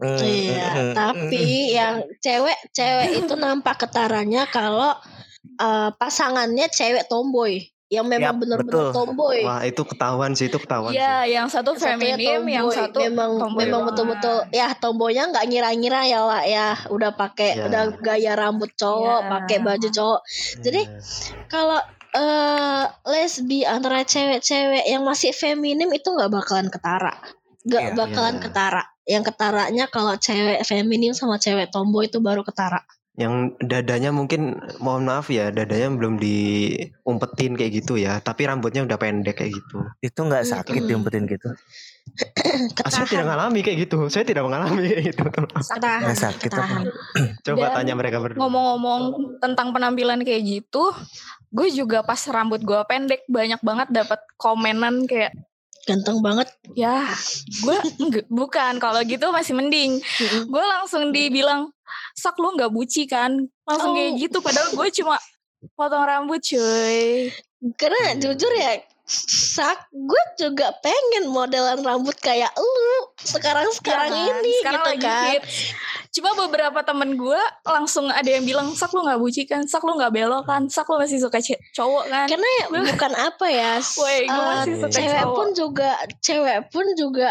[0.00, 4.96] mm, Iya, mm, mm, tapi yang cewek cewek itu nampak ketaranya kalau
[5.54, 7.60] eh, pasangannya cewek tomboy
[7.92, 9.04] yang memang benar-benar betul.
[9.04, 9.44] tomboy.
[9.44, 12.78] wah itu ketahuan sih itu ketahuan Iya, yang satu feminim, yang tomboy.
[12.80, 17.68] satu memang tomboy memang betul-betul ya tomboynya nggak ngira-ngira ya lah ya udah pakai Ya.
[17.68, 19.28] udah gaya rambut cowok Ya.
[19.28, 20.20] pakai baju cowok
[20.64, 20.98] Jadi, Iya.
[21.46, 27.16] kalau eh lesbi antara cewek-cewek yang masih feminim itu nggak bakalan ketara
[27.64, 28.42] nggak Iya, bakalan iya.
[28.44, 32.84] ketara yang ketaranya kalau cewek feminim sama cewek tomboy itu baru ketara
[33.16, 38.96] yang dadanya mungkin mohon maaf ya dadanya belum diumpetin kayak gitu ya tapi rambutnya udah
[38.96, 40.88] pendek kayak gitu itu nggak sakit Mm-mm.
[40.88, 41.52] diumpetin gitu.
[42.78, 43.24] Ah, saya tidak Ketahan.
[43.24, 43.98] mengalami kayak gitu.
[44.06, 45.22] Saya tidak mengalami kayak gitu.
[45.24, 46.12] Ketahan.
[46.12, 46.60] Sakit apa?
[46.60, 46.82] ketahan.
[47.46, 48.38] Coba Dan tanya mereka berdua.
[48.38, 49.02] Ngomong-ngomong
[49.38, 50.92] tentang penampilan kayak gitu,
[51.48, 55.32] gue juga pas rambut gue pendek banyak banget dapat komenan kayak
[55.82, 56.46] Ganteng banget.
[56.72, 57.10] ya
[57.58, 59.98] gue enggak- bukan kalau gitu masih mending
[60.46, 61.74] gue langsung dibilang
[62.14, 63.96] sak lu nggak buci kan langsung Oh.
[63.98, 65.18] kayak gitu padahal gue cuma
[65.74, 67.34] potong rambut cuy
[67.74, 68.78] Karena jujur ya,
[69.12, 74.40] sak gue juga pengen modelan rambut kayak lu sekarang sekarang Ya kan?
[74.40, 75.40] ini sekarang gitu lagi kan.
[76.10, 79.94] Cuma beberapa temen gue langsung ada yang bilang sak lu nggak buci kan, sak lu
[79.94, 81.40] nggak belok kan, sak lu masih suka
[81.72, 82.26] cowok kan.
[82.26, 85.36] Karena ya bukan apa ya, Woi, gue eh, masih suka cewek cowok.
[85.36, 87.30] pun juga cewek pun juga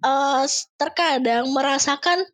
[0.00, 0.42] eh
[0.74, 2.24] terkadang merasakan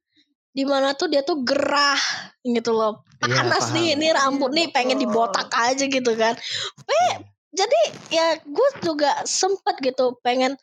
[0.50, 1.98] di mana tuh dia tuh gerah
[2.42, 3.74] gitu loh Iya, panas paham.
[3.74, 6.36] nih ini rambut nih pengen dibotak aja gitu kan
[6.84, 7.12] eh
[7.56, 7.80] jadi
[8.12, 10.54] ya gue juga sempet gitu pengen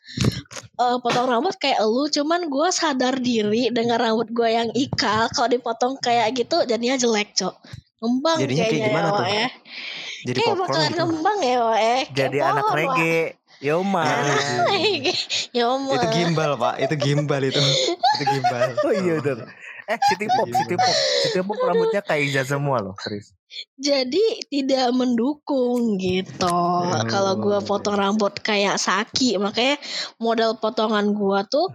[0.78, 5.48] eh, potong rambut kayak lu cuman gue sadar diri dengan rambut gue yang ikal kalau
[5.50, 7.54] dipotong kayak gitu jadinya jelek cok
[8.04, 9.26] ngembang Jadinya kayak kayaknya gimana ya tuh?
[9.26, 9.46] Ya
[10.24, 10.98] Jadi kayak bakalan gitu.
[11.04, 12.78] ngembang ya Wak, ya Jadi Kayak anak pohon, Wak.
[12.80, 13.22] reggae.
[13.64, 14.04] Yoma.
[15.56, 17.62] ya oma Itu gimbal pak, itu gimbal itu.
[18.20, 18.60] itu gimbal.
[18.84, 19.36] Oh iya udah.
[19.84, 23.36] Eh City Pop, City Pop, City Pop rambutnya kayak Iza semua loh, serius.
[23.78, 26.48] jadi tidak mendukung gitu.
[26.48, 27.04] Oh.
[27.06, 29.78] kalau gua potong rambut kayak Saki makanya
[30.18, 31.70] model potongan gua tuh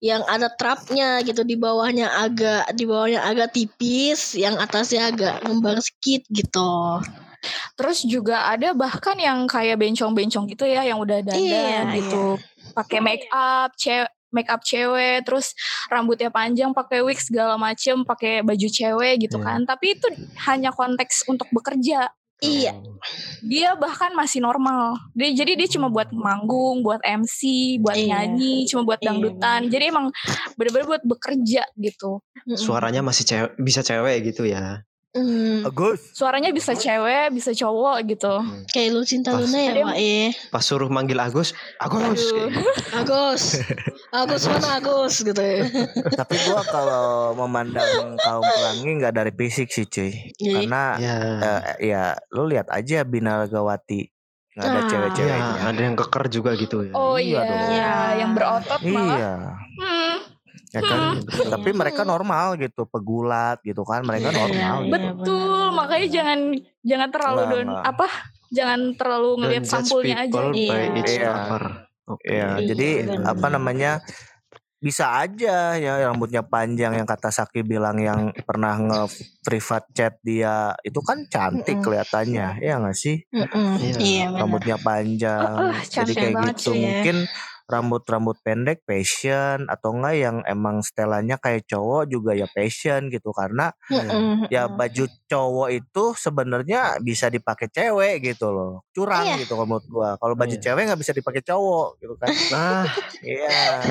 [0.00, 5.82] yang ada trapnya gitu di bawahnya agak di bawahnya agak tipis yang atasnya agak ngembang
[5.82, 7.02] sedikit gitu.
[7.78, 12.34] Terus juga ada bahkan yang kayak bencong-bencong gitu ya, yang udah dandan Iya, gitu,
[12.74, 15.56] pakai make up, cewek make up cewek, terus
[15.88, 19.44] rambutnya panjang, pakai wig segala macem, pakai baju cewek gitu Iya.
[19.44, 19.60] kan.
[19.64, 20.06] Tapi itu
[20.46, 22.12] hanya konteks untuk bekerja.
[22.38, 22.70] iya
[23.42, 24.94] Dia bahkan masih normal.
[25.10, 27.40] Dia jadi dia cuma buat manggung, buat MC,
[27.82, 28.06] buat Iya.
[28.30, 29.60] nyanyi, cuma buat Iya, dangdutan.
[29.66, 30.06] Jadi emang
[30.54, 32.22] bener-bener buat bekerja gitu.
[32.54, 34.86] Suaranya masih cewek, bisa cewek gitu ya.
[35.10, 36.12] Mm, Bagus.
[36.12, 38.28] Suaranya bisa cewek, bisa cowok gitu.
[38.68, 42.28] kayak lu cinta Pas- Luna ya Wak ya Pas suruh manggil Agus, Agus.
[42.28, 42.44] Gitu.
[43.00, 43.42] Agus
[44.10, 45.64] Agus mana Agus gitu ya
[46.20, 47.88] Tapi gua kalau memandang
[48.18, 50.12] kaum pelangi nggak dari fisik sih cuy.
[50.34, 51.14] Jadi, Karena Ya.
[51.40, 54.12] eh, ya lu lihat aja Bina Gawati
[54.52, 54.76] nggak ada Ah.
[54.76, 55.52] Iya, cewek-ceweknya.
[55.64, 56.92] ada yang keker juga gitu ya.
[56.92, 58.18] Oh Iya iya, dong.
[58.18, 59.16] yang berotot malah.
[59.16, 59.32] Iya,
[59.78, 60.14] Hmm,
[60.68, 61.00] ya kan.
[61.16, 61.50] Hmm.
[61.50, 64.02] Tapi mereka normal gitu, pegulat gitu kan.
[64.02, 64.54] Mereka Iya, normal.
[64.54, 64.92] iya, gitu.
[65.16, 66.38] betul, makanya jangan
[66.82, 67.84] jangan terlalu Enggak, don enggak.
[67.86, 68.08] apa?
[68.48, 70.32] Jangan terlalu ngelihat sampulnya aja.
[70.32, 70.94] people by Iya.
[71.04, 71.32] Iya.
[72.24, 73.32] Iya, Iya, jadi benar.
[73.32, 73.92] apa namanya?
[74.78, 79.00] Bisa aja ya rambutnya panjang yang kata Saki bilang yang pernah nge
[79.42, 81.82] private chat dia itu kan cantik Mm-mm.
[81.82, 83.74] kelihatannya ya nggak sih mm-mm.
[83.74, 83.98] Iya.
[83.98, 86.82] iya rambutnya panjang Ah, ah, jadi kayak gitu sih ya.
[86.94, 87.16] mungkin
[87.68, 93.68] rambut-rambut pendek passion atau enggak yang emang setelannya kayak cowok juga ya passion gitu karena
[93.86, 94.48] Mm-mm.
[94.48, 99.44] ya baju cowok itu sebenarnya bisa dipakai cewek gitu loh curang Iya.
[99.44, 100.64] gitu kalau menurut gua kalau baju Iya.
[100.64, 102.84] cewek nggak bisa dipakai cowok gitu kan Nah,
[103.20, 103.84] iya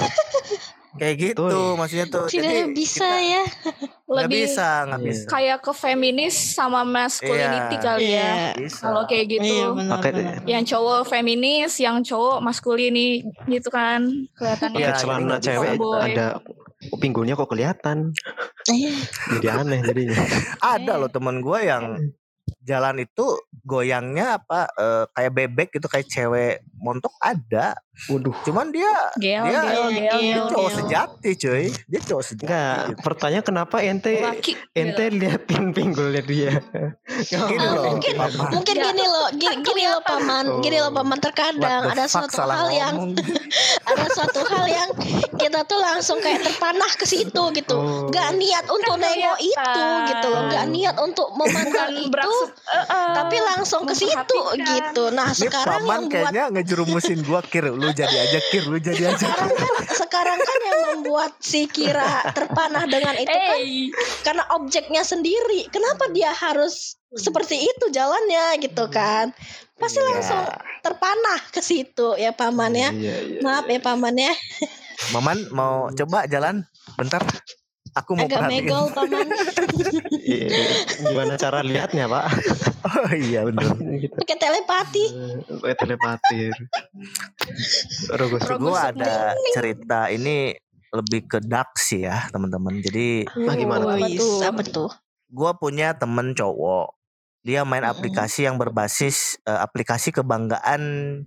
[0.97, 1.71] kayak gitu Betul.
[1.77, 3.43] maksudnya tuh tidak jadi bisa kita ya
[4.07, 5.07] Lebih bisa nggak Iya.
[5.11, 7.83] bisa kayak ke feminis sama masculinity Iya.
[7.83, 8.15] kali ya.
[8.15, 8.47] Iya.
[8.55, 9.43] bisa Kalau kayak gitu.
[9.51, 10.35] Iya, benar, pakai benar.
[10.47, 13.07] Yang cowok feminis, yang cowok maskulini
[13.51, 14.07] gitu kan
[14.39, 14.79] kelihatannya.
[14.79, 15.75] Iya, celana cewek.
[15.75, 16.15] Boy.
[16.15, 16.39] ada
[17.03, 18.15] pinggulnya kok kelihatan.
[18.71, 18.95] Iya.
[19.35, 20.15] Jadi aneh jadinya.
[20.79, 21.99] ada loh temen gua yang
[22.63, 23.25] jalan itu
[23.63, 27.75] goyangnya apa eh, kayak bebek gitu kayak cewek montok ada
[28.07, 28.35] Waduh.
[28.43, 30.45] cuman dia Gel, Dia- gel, gel, Gel, dia gel.
[30.47, 30.77] cowok gel.
[30.79, 33.01] sejati cuy dia cowok sejati Enggak, gitu.
[33.01, 34.53] pertanyaan kenapa ente Laki.
[34.71, 36.53] ente liatin pinggulnya dia?
[37.25, 38.43] Gini Ah, loh, mungkin Mama.
[38.51, 38.83] mungkin Ya.
[38.85, 40.59] gini loh gini, gini loh paman Oh.
[40.59, 43.17] gini loh paman terkadang ada suatu hal yang ngomong.
[43.89, 44.89] ada suatu hal yang
[45.33, 48.05] kita tuh langsung kayak terpanah ke situ gitu Oh.
[48.07, 50.07] nggak niat untuk Kan nengok itu kelihatan.
[50.07, 55.03] gitu loh nggak niat untuk memandang itu beraksud, eh, eh, tapi langsung ke situ gitu
[55.09, 58.77] nah Ini sekarang paman yang buat kayaknya ngejerumusin gua kir lu jadi aja kir lu
[58.79, 59.27] jadi aja.
[59.27, 63.59] Sekarang kan sekarang kan yang membuat si Kira terpanah dengan itu kan
[64.23, 65.67] karena objeknya sendiri.
[65.69, 69.31] Kenapa dia harus seperti itu jalannya gitu kan?
[69.77, 70.07] Pasti Iya.
[70.09, 70.43] langsung
[70.81, 72.89] terpanah ke situ ya paman ya.
[72.89, 73.39] Iya, iya.
[73.45, 74.33] maaf ya paman ya.
[75.13, 76.65] Maman mau coba jalan?
[76.97, 77.21] Bentar
[77.97, 79.27] aku mau agak perhatiin megol paman
[80.27, 80.49] Iya,
[80.99, 82.25] Gimana cara lihatnya, Pak?
[82.83, 83.63] oh iya bener
[84.03, 84.15] gitu.
[84.17, 85.05] pakai telepati
[85.63, 86.39] Eh, telepati.
[88.09, 89.13] Rogo Rogo gue ada
[89.51, 90.51] cerita ini
[90.89, 94.39] lebih ke dark sih ya teman-teman jadi Ah, gimana Oh, tuh?
[94.39, 94.89] iya, apa tuh
[95.27, 96.95] gue punya temen cowok
[97.47, 97.95] dia main Mm-mm.
[97.95, 100.81] aplikasi yang berbasis eh, aplikasi kebanggaan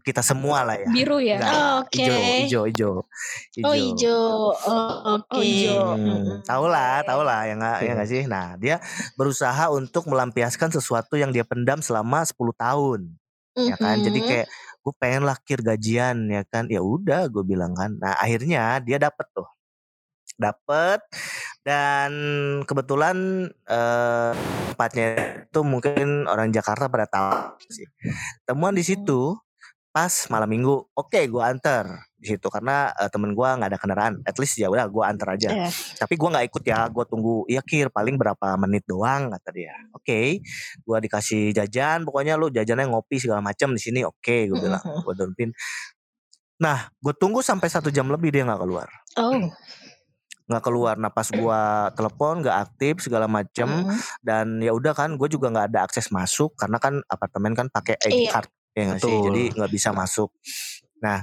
[0.05, 0.93] kita semua lah ya.
[0.93, 1.41] Biru ya.
[1.41, 2.05] Oh, Oke.
[2.45, 2.93] Ijo, ijo,
[3.57, 3.65] ijo.
[3.65, 4.53] Oh hijau.
[4.53, 5.33] Oh, Oke.
[5.33, 5.97] Oh, hijau.
[5.97, 8.23] Hmm, tahu lah, tahu lah ya nggak ya nggak sih.
[8.29, 8.77] Nah dia
[9.17, 13.01] berusaha untuk melampiaskan sesuatu yang dia pendam selama 10 tahun,
[13.57, 14.05] ya kan.
[14.05, 14.47] Jadi kayak
[14.85, 16.69] gue pengen lah kir gajian ya kan.
[16.69, 17.97] Ya udah gue bilang kan.
[17.97, 19.49] Nah akhirnya dia dapet tuh,
[20.39, 21.01] dapet
[21.67, 22.13] dan
[22.65, 24.33] kebetulan eh,
[24.73, 25.09] tempatnya
[25.51, 27.87] itu mungkin orang Jakarta pada tahu sih.
[28.47, 29.37] Temuan di situ
[29.91, 30.87] pas malam minggu.
[30.95, 34.15] Oke, gue anter di situ karena eh, temen gue nggak ada kendaraan.
[34.25, 37.45] At least ya udah gue anter aja Eh, tapi gua nggak ikut ya gue tunggu
[37.51, 40.41] iya kir paling berapa menit doang kata dia oke
[40.85, 45.15] gua dikasih jajan pokoknya lu jajannya ngopi segala macam di sini oke gue bilang gue
[45.17, 45.51] dompin
[46.61, 49.51] nah gue tunggu sampai satu jam lebih dia nggak keluar Oh.
[50.51, 50.99] Nggak keluar.
[50.99, 53.97] Nah pas gua telepon nggak aktif segala macam Mhm.
[54.27, 57.95] dan ya udah kan gue juga nggak ada akses masuk karena kan apartemen kan pakai
[58.03, 58.31] ID Iya.
[58.35, 59.17] card ya nggak sih?
[59.31, 60.35] Jadi nggak bisa masuk.
[61.01, 61.23] Nah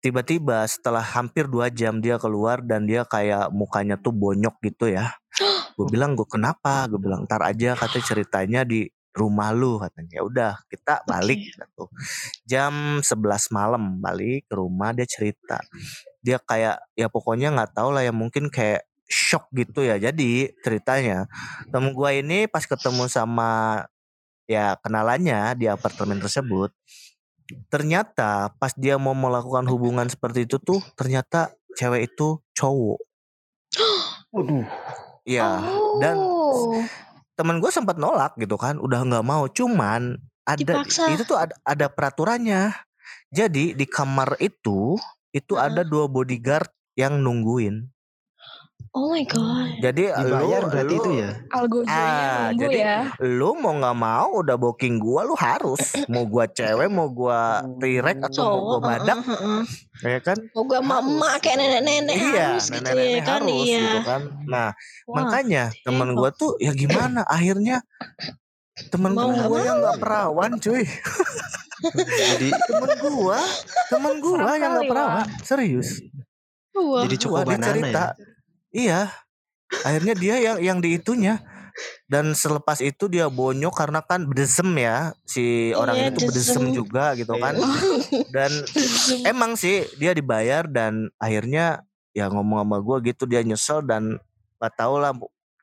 [0.00, 5.10] tiba-tiba setelah hampir dua jam dia keluar dan dia kayak mukanya tuh bonyok gitu ya
[5.76, 6.86] gue bilang gue kenapa?
[6.86, 10.12] Gue bilang ntar aja katanya ceritanya di rumah lu katanya.
[10.18, 11.90] Ya udah kita balik gitu.
[12.46, 15.58] Jam 11 malam balik ke rumah dia cerita
[16.24, 21.26] dia kayak ya pokoknya nggak tahu lah ya mungkin kayak shock gitu ya jadi ceritanya
[21.72, 23.84] temen gua ini pas ketemu sama
[24.44, 26.72] ya kenalannya di apartemen tersebut
[27.72, 33.00] ternyata pas dia mau melakukan hubungan seperti itu tuh ternyata cewek itu cowok
[34.34, 34.64] Waduh.
[35.24, 35.60] ya
[36.00, 36.16] dan
[36.48, 36.80] Oh.
[37.36, 40.16] temen gue sempat nolak gitu kan udah nggak mau cuman
[40.48, 41.12] ada Dipaksa.
[41.12, 42.72] itu tuh ada, ada peraturannya
[43.28, 44.96] jadi di kamar itu
[45.30, 45.66] itu Heeh.
[45.68, 47.88] ada dua bodyguard yang nungguin
[48.96, 49.84] Oh my god.
[49.84, 51.30] jadi Dibayar lu, berarti lu, itu ya.
[51.52, 52.98] Ah, nunggu jadi- ya.
[53.20, 58.16] lu mau nggak mau udah booking gua lu harus mau gua cewek mau gua tirek
[58.24, 59.62] atau mau gua badak heeh.
[60.08, 63.80] ya kan Oh gue emak-emak kayak nenek-nenek iya harus gitu ya nenek-nenek kan harus iya.
[63.84, 64.68] gitu kan nah
[65.04, 67.84] Wah, makanya temen gua tuh ya gimana akhirnya
[68.88, 70.84] temen Mau gua yang nggak perawan cuy
[72.00, 73.38] Jadi temen gua
[73.86, 75.88] temen gua yang nggak kali, perawan serius
[76.74, 77.02] Wah.
[77.02, 78.24] jadi cukup Wah, banana cerita ya.
[78.70, 79.00] iya
[79.82, 81.42] akhirnya dia yang yang di itunya
[82.10, 86.62] dan selepas itu dia bonyok karena kan bedesem ya si orang Iya, ini tuh bedesem
[86.66, 86.74] desem.
[86.74, 87.70] juga gitu kan Iya.
[88.34, 88.50] dan
[89.24, 94.18] emang sih dia dibayar dan akhirnya ya ngomong sama gue gitu dia nyesel dan
[94.58, 95.14] gak tau lah.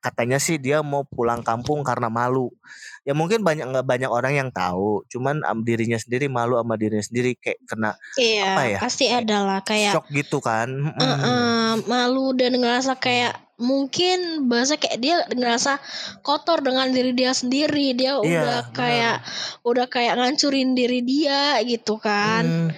[0.05, 2.53] Katanya sih dia mau pulang kampung karena malu
[3.01, 7.01] ya mungkin banyak nggak banyak orang yang tahu cuman am dirinya sendiri malu sama dirinya
[7.01, 8.79] sendiri kayak kena Iya, apa ya?
[8.79, 10.69] pasti ada lah kayak shock gitu kan
[11.01, 15.79] eh, eh, malu dan ngerasa kayak mungkin bahasa kayak dia ngerasa
[16.19, 17.95] kotor dengan diri dia sendiri.
[17.95, 18.75] Dia Iya, udah benar.
[18.75, 19.15] kayak
[19.63, 22.43] udah kayak ngancurin diri dia gitu kan.
[22.43, 22.69] Hmm,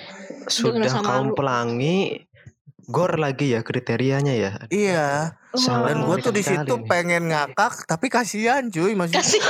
[0.45, 1.35] Sudah kaum malu.
[1.35, 2.29] pelangi
[2.85, 4.51] gor lagi ya kriterianya ya.
[4.69, 9.41] iya Dan gue tuh di situ pengen ngakak tapi kasihan cuy maksudnya Kasih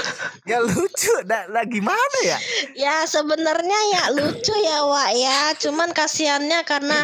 [0.44, 2.38] ya lucu nah, nah gimana ya
[2.74, 5.40] ya sebenarnya ya lucu ya Wak ya.
[5.58, 7.04] Cuman kasihannya karena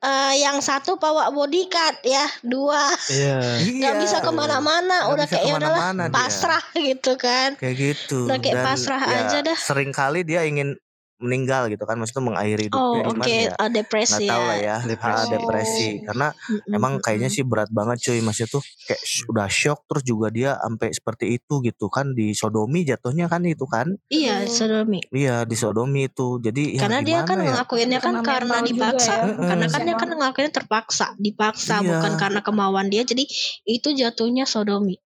[0.00, 3.38] eh, yang satu bawa bodyguard ya, dua Iya.
[3.62, 4.00] nggak Iya.
[4.00, 5.06] bisa ke mana-mana.
[5.08, 6.16] Udah bisa kayak ya udahlah ke mana-mana dia.
[6.16, 7.48] pasrah gitu kan.
[7.56, 9.58] kayak gitu Udah kayak dan pasrah ya, aja dah.
[9.58, 10.74] sering kali dia ingin
[11.20, 14.48] meninggal gitu kan maksudnya mengakhiri Oh hidupnya oke cuman ya eh, depresi nggak tahu ya.
[14.48, 15.14] lah ya Depresi.
[15.14, 19.84] Ah, depresi karena Mm-mm, emang kayaknya sih berat banget cuy maksudnya tuh kayak udah shock
[19.84, 24.44] terus juga dia sampai seperti itu gitu kan di sodomi jatuhnya kan itu kan Iya
[24.44, 25.04] sodomi.
[25.12, 28.66] iya di sodomi itu jadi ya karena dia gimana kan ya ngelakuinnya kan karena juga
[28.66, 29.12] dipaksa.
[29.12, 29.24] ya.
[29.36, 31.88] Karena kan dia kan ngelakuinnya terpaksa, dipaksa Iya.
[31.92, 33.04] bukan karena kemauan dia.
[33.04, 33.28] Jadi
[33.62, 34.96] itu jatuhnya sodomi.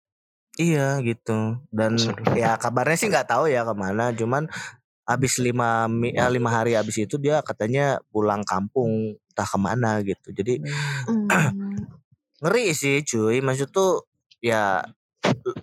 [0.54, 1.98] Iya gitu dan
[2.38, 4.46] ya kabarnya sih nggak tahu ya ke mana cuman
[5.04, 10.32] habis lima eh, lima hari habis itu dia katanya pulang kampung entah ke mana gitu
[10.32, 10.60] jadi
[11.04, 11.28] Hmm.
[12.42, 14.04] ngeri sih cuy maksud tuh
[14.40, 14.84] ya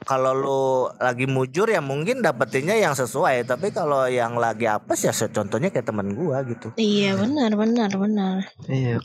[0.06, 0.64] kalau lu
[0.98, 5.86] lagi mujur ya mungkin dapetinnya yang sesuai tapi kalau yang lagi apes ya contohnya kayak
[5.86, 8.38] teman gua gitu iya benar benar benar.
[8.66, 8.98] Iya.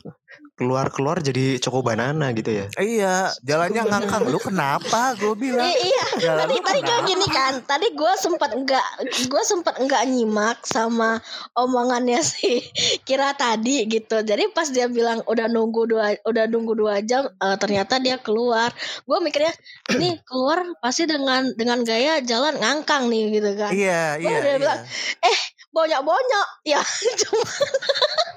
[0.57, 2.65] Keluar-keluar jadi coko banana gitu ya.
[2.81, 4.25] iya jalannya ngangkang.
[4.25, 5.13] lu kenapa?
[5.13, 5.69] Gue bilang.
[5.69, 6.05] I- iya.
[6.17, 7.53] Jalan tadi tadi kayak gini kan.
[7.61, 8.81] tadi gue sempat enggak
[9.29, 11.21] gue sempat enggak nyimak sama
[11.53, 12.65] omongannya si
[13.05, 14.25] kira tadi gitu.
[14.25, 18.73] Jadi pas dia bilang udah nunggu dua udah nunggu dua jam eh, ternyata dia keluar.
[19.05, 19.53] Gue mikirnya
[19.93, 23.69] ini keluar pasti dengan dengan gaya jalan ngangkang nih gitu kan.
[23.69, 24.57] Iya Wah, iya, dia iya.
[24.57, 24.81] bilang,
[25.21, 26.81] bonyok bonyok ya
[27.21, 27.45] cuma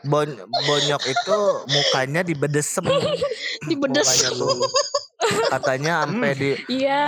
[0.02, 2.84] Bon- bonyok itu mukanya dibedesem
[3.68, 4.56] dibedes Mukanya tuh
[5.46, 7.02] katanya sampai di Iya.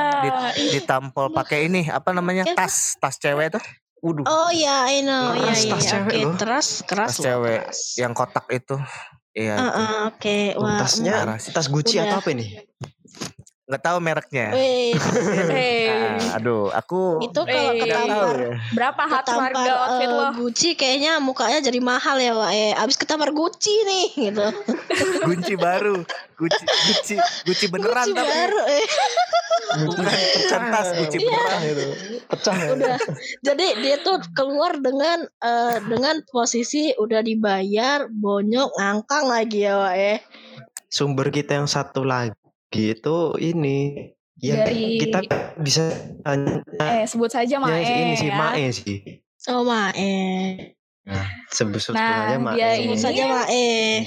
[0.55, 2.55] di- ditampol pakai ini apa namanya Ya.
[2.55, 3.64] tas tas cewek tuh
[4.03, 4.26] Waduh.
[4.26, 5.30] Oh iya, I know.
[5.30, 5.91] Iya, Keras iya, tas iya.
[5.95, 6.35] cewek Oke, loh.
[6.35, 7.78] keras, keras tas loh, cewek keras.
[7.95, 8.76] yang kotak itu
[9.33, 9.62] iya itu.
[9.70, 10.74] ah, Oke, Oh, wah.
[10.76, 12.05] tasnya tas Gucci Udah.
[12.11, 12.47] atau apa ini?
[13.63, 14.99] Nggak tahu mereknya Wih,
[15.55, 18.37] Hey, Ah, aduh aku itu kalau Eh, ketampar
[18.75, 20.25] berapa hat ketampar harga outfit eh, lo?
[20.35, 22.51] Gucci kayaknya mukanya jadi mahal ya, Wak.
[22.51, 24.47] Eh, abis ketampar Gucci nih, gitu.
[25.31, 26.03] Gucci baru
[26.35, 27.15] Gucci Gucci
[27.47, 28.87] Gucci beneran Gucci tapi baru, eh.
[29.87, 31.31] bukan bukan tas Gucci Iya.
[31.31, 31.87] beneran itu
[32.27, 32.69] Pecah ya.
[32.75, 32.97] udah
[33.41, 39.95] jadi dia tuh keluar dengan eh, dengan posisi udah dibayar bonyok ngangkang lagi ya Wak
[39.95, 40.19] eh
[40.89, 42.35] Sumber kita yang satu lagi
[42.75, 43.79] itu ini
[44.37, 45.18] yang Dari- kita
[45.57, 45.83] bisa
[46.20, 48.35] tanya Eh, sebut saja Mae ini sih ya.
[48.35, 48.97] Mae sih.
[49.47, 50.75] oh ma eh
[51.49, 52.55] Sebut sebut Nah, aja Mae.
[52.55, 53.99] dia sebut ini- saja ma eh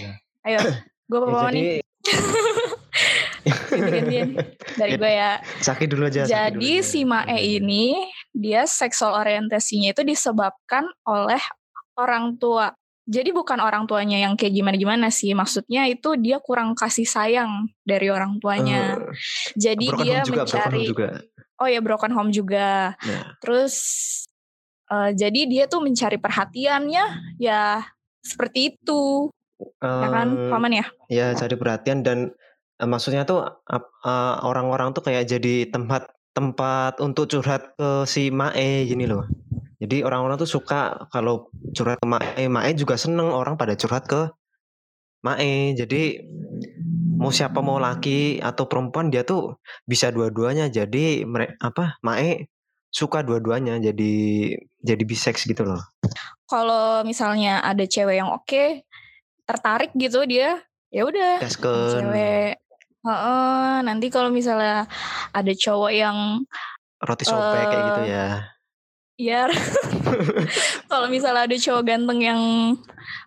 [0.44, 0.60] Ayo,
[1.06, 1.80] gue Ya, bawa jadi nih.
[4.76, 5.40] Dari gue ya.
[5.60, 6.24] Saki dulu aja.
[6.24, 6.84] Jadi dulu aja.
[6.84, 7.94] si Mae ini
[8.32, 11.40] dia seksual orientasinya itu disebabkan oleh
[11.96, 12.72] orang tua.
[13.06, 15.38] Jadi bukan orang tuanya yang kayak gimana-gimana sih.
[15.38, 18.98] Maksudnya itu dia kurang kasih sayang dari orang tuanya.
[18.98, 19.14] Eh,
[19.54, 21.08] Jadi dia juga, mencari juga.
[21.62, 22.98] Oh ya broken home juga.
[23.06, 23.38] Nah.
[23.38, 23.74] Terus
[24.90, 27.86] eh, jadi dia tuh mencari perhatiannya ya
[28.26, 29.30] seperti itu.
[29.80, 30.86] ya kan, Eh, paman ya?
[31.08, 32.34] ya cari perhatian dan
[32.82, 38.28] eh, maksudnya tuh ap- eh, orang-orang tuh kayak jadi tempat tempat untuk curhat ke si
[38.28, 39.24] Mae gini loh.
[39.80, 44.36] Jadi orang-orang tuh suka kalau curhat ke Mae, Mae juga seneng orang pada curhat ke
[45.24, 45.72] Mae.
[45.80, 46.20] Jadi
[47.16, 49.56] mau siapa mau laki atau perempuan dia tuh
[49.88, 50.68] bisa dua-duanya.
[50.68, 52.52] Jadi mereka apa Mae
[52.92, 54.14] suka dua-duanya jadi
[54.80, 55.84] jadi bisex gitu loh.
[56.48, 58.84] Kalau misalnya ada cewek yang oke,
[59.48, 62.12] tertarik gitu dia, ya udah Gaskeun.
[63.06, 64.90] Heeh, nanti kalau misalnya
[65.30, 66.42] ada cowok yang
[66.98, 68.28] roti sobek kayak gitu Eh, ya.
[69.16, 69.42] ya
[70.92, 72.42] kalau misalnya ada cowok ganteng yang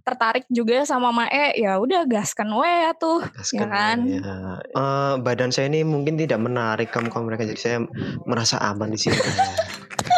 [0.05, 3.23] tertarik juga sama Mae, ya udah gaskan we tuh.
[3.23, 3.99] Gaskeun, kan?
[4.05, 4.37] ya.
[4.67, 7.79] Eh, badan saya ini mungkin tidak menarik kamu kamu mereka jadi saya
[8.27, 9.17] merasa aman di sini.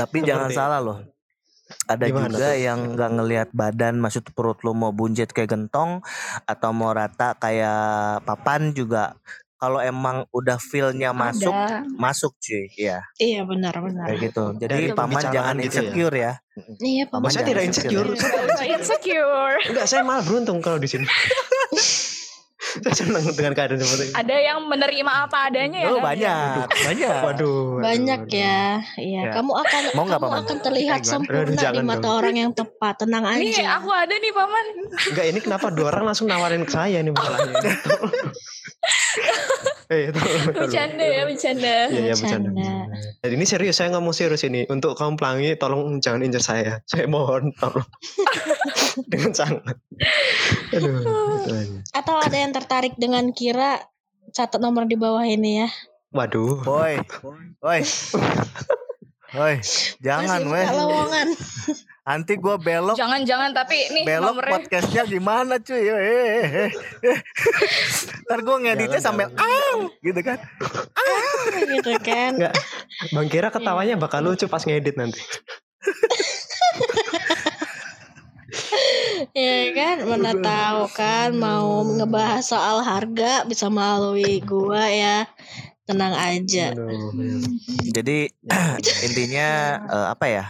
[0.00, 0.98] tapi jangan salah loh
[1.86, 2.58] ada Gimana juga tuh?
[2.58, 6.02] yang nggak ngelihat badan maksud perut lu mau buncit kayak gentong
[6.44, 9.14] atau mau rata kayak papan juga
[9.60, 11.84] kalau emang udah feelnya masuk Ada.
[12.00, 15.68] masuk cuy ya iya benar benar kayak gitu jadi Dari paman jangan itu ya?
[15.68, 16.32] insecure ya,
[16.80, 18.08] iya Paman saya tidak insecure.
[18.08, 19.56] Gak usah insecure.
[19.68, 21.04] Enggak, saya malah beruntung kalau di sini.
[22.84, 24.14] saya senang dengan keadaan seperti ini.
[24.14, 26.04] Ada yang menerima apa adanya ya oh kan?
[26.06, 28.38] banyak banyak Waduh, waduh, banyak waduh.
[28.38, 28.62] ya
[28.96, 29.32] iya Ya.
[29.32, 30.42] kamu akan Mau nggak, kamu Paman?
[30.42, 32.16] akan terlihat Eh, sempurna Aduh, di jangan mata dong.
[32.16, 34.64] orang yang tepat tenang Nih aja aku ada nih paman.
[35.10, 37.58] Enggak, ini kenapa dua orang langsung nawarin ke saya nih masalahnya.
[39.92, 40.20] eh, itu.
[40.50, 41.74] Bercanda ya bercanda.
[41.90, 42.50] Iya, iya bercanda.
[43.20, 44.64] Dan ini serius, saya ngomong serius ini.
[44.66, 46.80] Untuk kaum pelangi, tolong jangan injak saya.
[46.86, 47.84] Saya mohon, tolong.
[49.06, 49.76] Dengan sangat.
[50.72, 51.04] Aduh,
[51.92, 53.80] atau ada yang tertarik dengan Kira
[54.36, 55.68] catat nomor di bawah ini ya
[56.10, 56.66] Waduh.
[56.66, 56.98] Woi,
[57.62, 57.86] woi,
[59.30, 59.54] woi,
[60.02, 60.66] jangan weh.
[60.66, 61.28] lowongan
[62.02, 65.78] Nanti gue belok, Jangan-jangan tapi nih belok nomornya podcastnya gimana cuy?
[65.78, 66.70] Eh, eh, eh,
[67.14, 67.18] eh.
[68.26, 69.46] Ntar gue ngeditnya Jangan, sambil jangan.
[69.46, 70.38] aw gitu kan.
[71.78, 72.54] gitu kan Enggak.
[73.14, 75.22] Bang Kira ketawanya bakal lucu pas ngedit nanti.
[79.36, 85.28] Ya kan, mana tahu kan mau ngebahas soal harga bisa melalui gua ya.
[85.84, 86.72] Tenang aja.
[86.72, 87.42] Aduh.
[87.90, 88.30] Jadi
[89.06, 89.48] intinya
[89.84, 90.44] eh, apa ya?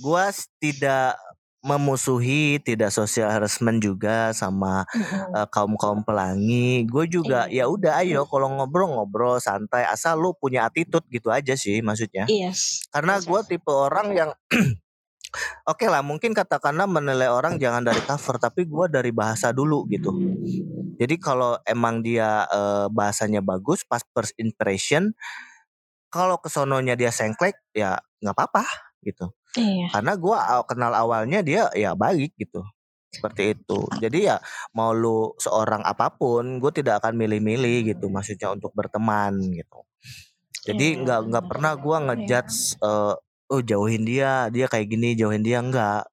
[0.00, 1.20] Gua tidak
[1.62, 6.82] memusuhi, tidak social harassment juga sama eh, kaum kaum pelangi.
[6.90, 11.78] Gue juga ya udah ayo kalau ngobrol-ngobrol santai asal lu punya attitude gitu aja sih
[11.78, 12.26] maksudnya.
[12.26, 12.50] Iya.
[12.90, 14.30] Karena gue tipe orang yang
[15.64, 20.12] Oke lah, mungkin katakanlah menilai orang jangan dari cover, tapi gue dari bahasa dulu gitu.
[21.00, 25.16] Jadi kalau emang dia eh, bahasanya bagus, pas first impression,
[26.12, 28.64] kalau kesononya dia sengklek, ya nggak apa-apa
[29.02, 29.32] gitu.
[29.56, 29.88] Iya.
[29.92, 30.36] Karena gue
[30.68, 32.64] kenal awalnya dia ya baik gitu.
[33.12, 33.80] Seperti itu.
[34.00, 34.40] Jadi ya
[34.72, 38.08] mau lu seorang apa pun, gue tidak akan milih-milih gitu.
[38.08, 39.84] Maksudnya untuk berteman gitu.
[40.62, 43.14] Jadi Iya, nggak nggak pernah gue ngejudge eh,
[43.48, 46.06] oh jauhin dia, dia kayak gini, jauhin dia enggak.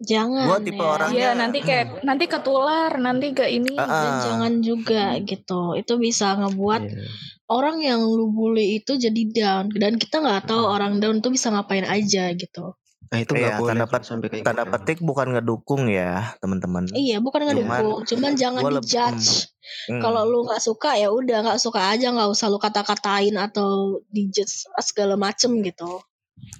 [0.00, 0.48] Jangan.
[0.48, 0.88] Gua tipe ya.
[0.88, 3.76] orang- Iya Orangnya- nanti kayak nanti ketular nanti ke ini.
[3.76, 4.20] Ah, Dan ah.
[4.22, 5.62] jangan juga gitu.
[5.74, 7.04] Itu bisa ngebuat Iya.
[7.46, 11.50] orang yang lu bully itu jadi down dan kita nggak tahu orang down tuh bisa
[11.50, 12.72] ngapain aja gitu.
[13.10, 14.72] Nah itu nggak Iya, boleh tanda pet- sampai kayak Tanda gitu.
[14.72, 16.86] petik bukan ngedukung ya teman-teman.
[16.90, 19.50] Iya, bukan ngedukung, cuman jangan gua leb- dijudge.
[19.84, 20.00] Hmm.
[20.00, 24.64] Kalau lu nggak suka ya udah nggak suka aja nggak usah lu kata-katain atau dijudge
[24.80, 26.00] segala macem gitu.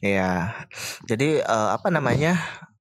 [0.05, 0.55] Iya.
[1.09, 2.37] Jadi eh, apa namanya?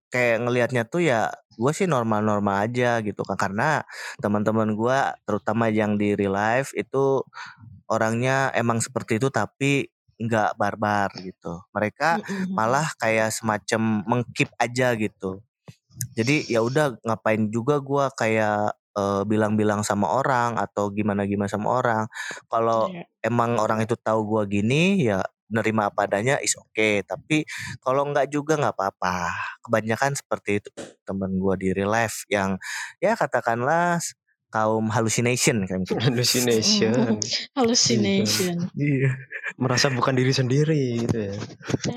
[0.10, 1.30] Kayak ngelihatnya tuh ya
[1.60, 3.84] gue sih normal-normal aja gitu kan karena
[4.24, 7.22] teman-teman gue terutama yang di real life itu
[7.91, 9.89] orangnya emang seperti itu tapi
[10.20, 11.62] nggak barbar gitu.
[11.76, 12.20] Mereka
[12.56, 15.41] malah kayak semacam mengkip aja gitu.
[16.18, 22.04] Jadi ya udah ngapain juga gua kayak eh, bilang-bilang sama orang atau gimana-gimana sama orang.
[22.52, 23.04] Kalau Iya.
[23.26, 27.04] emang orang itu tahu gua gini ya nerima apa adanya is oke.
[27.06, 27.43] Tapi
[27.82, 29.34] kalau nggak juga nggak apa-apa.
[29.66, 30.70] Kebanyakan seperti itu
[31.04, 32.56] teman gua di real life yang
[33.02, 34.00] ya katakanlah
[34.50, 35.93] kaum hallucination kayak gitu.
[36.10, 37.22] hallucination
[37.54, 38.56] Hallucination.
[38.74, 39.14] Iya.
[39.62, 41.36] merasa bukan diri sendiri gitu ya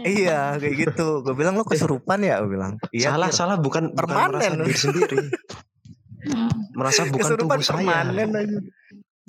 [0.04, 1.24] Iya kayak gitu.
[1.24, 2.76] Gue bilang lo kesurupan ya, gue bilang.
[2.92, 3.16] Iya.
[3.16, 3.36] salah Kir.
[3.40, 4.36] salah bukan bukan Permanen.
[4.36, 5.18] merasa diri sendiri
[6.78, 8.58] merasa bukan Kesurupan tubuh saya permanen aja.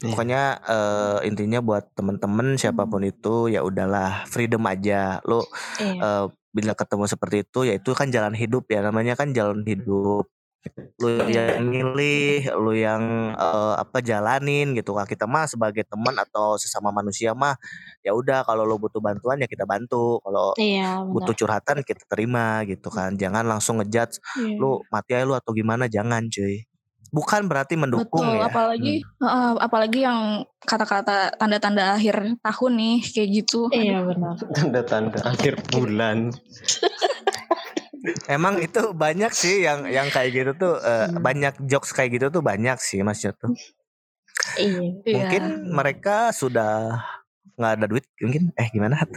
[0.01, 0.09] Iya.
[0.09, 5.21] Pokoknya eh, intinya buat temen-temen siapa pun itu ya udahlah freedom aja.
[5.21, 5.45] Lo
[5.77, 6.01] Iya.
[6.01, 10.25] eh, bila ketemu seperti itu ya itu kan jalan hidup ya namanya kan jalan hidup.
[10.97, 13.03] Lu yang milih, lu yang
[13.37, 15.05] eh, apa jalanin gitu kan.
[15.05, 17.53] Kita mah sebagai teman atau sesama manusia mah
[18.01, 20.17] ya udah kalau lo butuh bantuan ya kita bantu.
[20.25, 21.13] Kalau Iya benar.
[21.13, 23.13] butuh curhatan kita terima gitu kan.
[23.13, 24.57] Jangan langsung ngejudge Iya.
[24.57, 26.65] lu mati aja lu atau gimana jangan cuy.
[27.13, 28.49] Bukan berarti mendukung Betul, ya.
[28.49, 30.19] apalagi heeh, apalagi yang
[30.65, 33.69] kata-kata tanda-tanda akhir tahun nih kayak gitu.
[33.69, 34.35] Iya benar.
[34.49, 36.33] tanda-tanda akhir bulan
[38.27, 41.23] Emang itu banyak sih yang yang kayak gitu tuh Hmm.
[41.23, 43.53] banyak jokes kayak gitu tuh banyak sih Mas tuh.
[44.59, 44.99] Iya.
[45.07, 45.13] Iya.
[45.15, 46.99] Mungkin mereka sudah
[47.53, 48.97] nggak ada duit mungkin eh gimana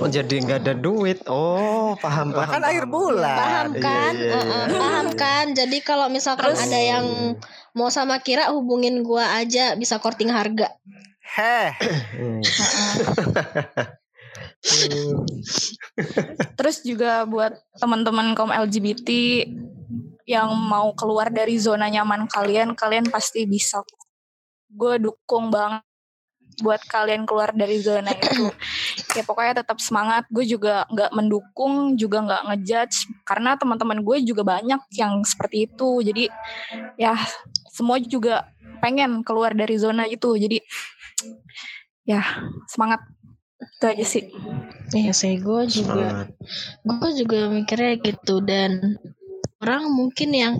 [0.00, 2.94] oh jadi nggak ada duit oh paham paham kan akhir paham.
[2.94, 3.36] bulan.
[3.36, 4.12] Paham Iya, kan?
[4.14, 4.78] iya, Heeh, iya.
[4.78, 5.44] paham kan?
[5.52, 7.04] Jadi kalau misalkan Terus- ada yang
[7.72, 10.72] mau sama Kira hubungin gua aja bisa korting harga.
[11.32, 11.72] Heh.
[16.56, 19.08] Terus juga buat teman-teman kaum LGBT
[20.24, 23.82] yang mau keluar dari zona nyaman kalian, kalian pasti bisa.
[24.70, 25.82] Gue dukung banget
[26.60, 28.52] buat kalian keluar dari zona itu.
[29.16, 30.28] ya pokoknya tetap semangat.
[30.28, 36.04] Gue juga nggak mendukung, juga nggak ngejudge karena teman-teman gue juga banyak yang seperti itu.
[36.04, 36.28] Jadi
[37.00, 37.16] ya
[37.72, 38.50] semua juga
[38.84, 40.36] pengen keluar dari zona itu.
[40.36, 40.60] Jadi
[42.04, 42.20] ya
[42.68, 43.00] semangat
[43.62, 44.24] itu aja sih.
[44.92, 46.26] Iya sih, gue juga
[46.82, 48.98] gue juga mikirnya gitu dan
[49.62, 50.54] orang mungkin yang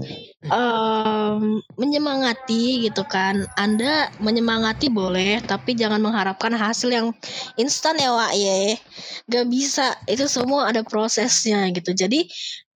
[0.46, 3.42] em, menyemangati gitu kan.
[3.58, 7.10] Anda menyemangati boleh tapi jangan mengharapkan hasil yang
[7.58, 8.78] instan ya Wak ya.
[9.26, 9.98] Gak bisa.
[10.06, 11.90] Itu semua ada prosesnya gitu.
[11.90, 12.30] Jadi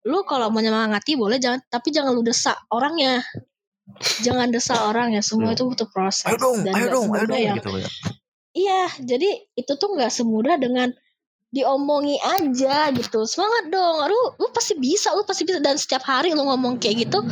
[0.06, 3.22] lu kalau menyemangati boleh jangan tapi jangan lu desak orangnya.
[4.26, 5.22] Jangan desak orangnya.
[5.22, 6.26] Semua itu butuh proses.
[6.26, 7.90] Ayo dong, Dan ayo dong, ayo dong yang gitu ya.
[8.56, 10.88] Iya, jadi itu tuh nggak semudah dengan
[11.56, 13.24] diomongi aja gitu.
[13.24, 17.08] Semangat dong, lu lu pasti bisa, lu pasti bisa dan setiap hari lu ngomong kayak
[17.08, 17.24] gitu,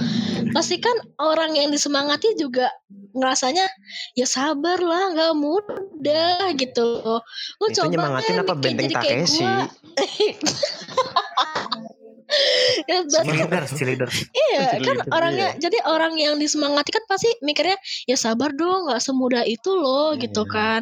[0.56, 2.72] pasti kan orang yang disemangati juga
[3.12, 3.68] ngerasanya
[4.16, 7.20] ya sabar lah, nggak mudah gitu.
[7.60, 9.44] Lu itu coba nyemangatin apa benteng Takeshi
[12.24, 12.84] gua.
[12.90, 14.10] ya, berarti Cheerleader, cheerleader.
[14.32, 19.00] Iya kan betul, orangnya jadi orang yang disemangati kan pasti mikirnya ya sabar dong nggak
[19.00, 20.52] semudah itu loh Iya, gitu iya.
[20.52, 20.80] kan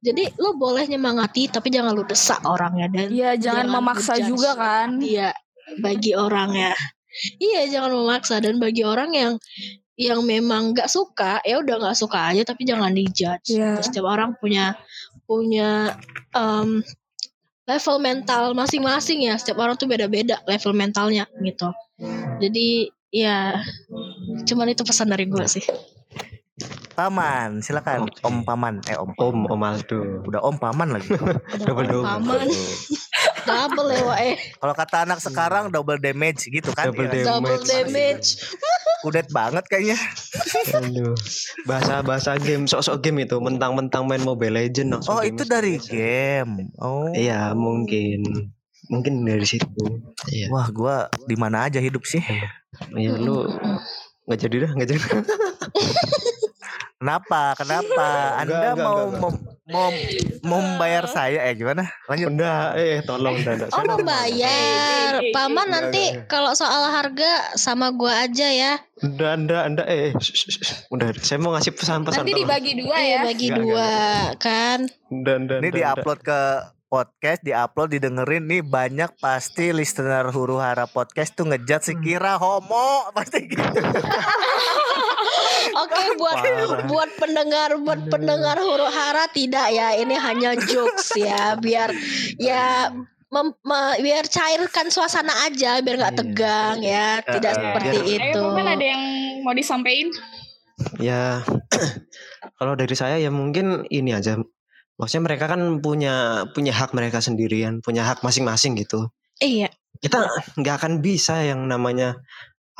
[0.00, 4.50] jadi lo boleh nyemangati tapi jangan lu desak orangnya dan Iya jangan, Jangan memaksa juga
[4.54, 4.88] kan.
[5.00, 5.30] iya
[5.80, 6.72] bagi orangnya
[7.38, 9.32] iya jangan memaksa dan bagi orang yang
[9.96, 13.76] yang memang nggak suka ya udah nggak suka aja tapi jangan dijudge Iya.
[13.80, 14.74] Terus setiap orang punya
[15.24, 15.94] punya
[16.34, 16.80] em,
[17.68, 19.34] level mental masing-masing ya.
[19.38, 21.70] Setiap orang tuh beda-beda level mentalnya gitu.
[22.42, 23.60] Jadi ya
[24.48, 25.64] cuman itu pesan dari gue sih
[26.92, 28.20] Paman, silakan Oke.
[28.20, 28.74] Om Paman.
[28.84, 29.10] Eh Om.
[29.16, 31.08] om om Aldo Udah Om Paman lagi.
[31.10, 32.04] Udah Double double.
[32.04, 32.46] paman
[33.48, 36.88] double ya eh Kalau kata anak sekarang double damage gitu kan.
[36.88, 37.24] Double Iya.
[37.32, 38.38] double damage
[39.02, 39.98] Kudet banget kayaknya.
[40.72, 41.18] Aduh.
[41.64, 46.70] bahasa bahasa game sok-sok game itu mentang-mentang main Mobile Legend Oh, game itu dari game.
[46.76, 47.10] Oh.
[47.10, 48.22] iya mungkin
[48.86, 49.82] mungkin dari situ
[50.28, 52.22] iya Wah, gua di mana aja hidup sih?
[52.92, 53.46] iya lu
[54.22, 55.00] nggak jadi dah nggak jadi
[57.02, 57.58] Kenapa?
[57.58, 58.06] Kenapa?
[58.38, 59.30] Anda Enggak, enggak, mau, enggak, mau
[59.64, 59.88] mau
[60.42, 61.90] mau membayar saya eh gimana?
[62.06, 62.30] Lanjut.
[62.30, 63.54] Enggak, eh tolong dah.
[63.64, 66.26] Oh Saya mau udah- bayar Paman Enggak, nanti enggak.
[66.28, 70.10] kalau soal harga sama gua aja ya Enggak, enggak, enggak, eh,
[70.88, 72.22] udah, saya mau ngasih pesan-pesan.
[72.22, 72.42] Nanti tolong.
[72.44, 73.20] dibagi dua Iya ya.
[73.24, 73.90] bagi Enggak, dua
[74.36, 74.78] kan
[75.08, 76.40] Enggak, enggak, Ini enggak, diupload ke
[76.86, 82.86] podcast, diupload, didengerin nih banyak pasti listener huru hara podcast tuh ngejat si kira homo
[83.16, 83.58] pasti gitu.
[85.82, 86.86] Oke buat Parah.
[86.86, 91.90] buat pendengar buat pendengar huru hara tidak ya ini hanya jokes ya biar
[92.36, 92.92] ya
[93.28, 96.20] mem- me- biar cairkan suasana aja biar nggak Iya.
[96.20, 98.38] tegang ya tidak Eh, seperti Ayo itu.
[98.40, 99.02] mungkin ada yang
[99.40, 100.08] mau disampaikan?
[100.98, 101.40] Ya,
[102.58, 104.38] kalau dari saya ya mungkin ini aja.
[104.98, 109.08] Maksudnya mereka kan punya punya hak mereka sendirian, punya hak masing-masing gitu.
[109.38, 109.70] Iya.
[109.98, 110.26] Kita
[110.56, 112.18] nggak akan bisa yang namanya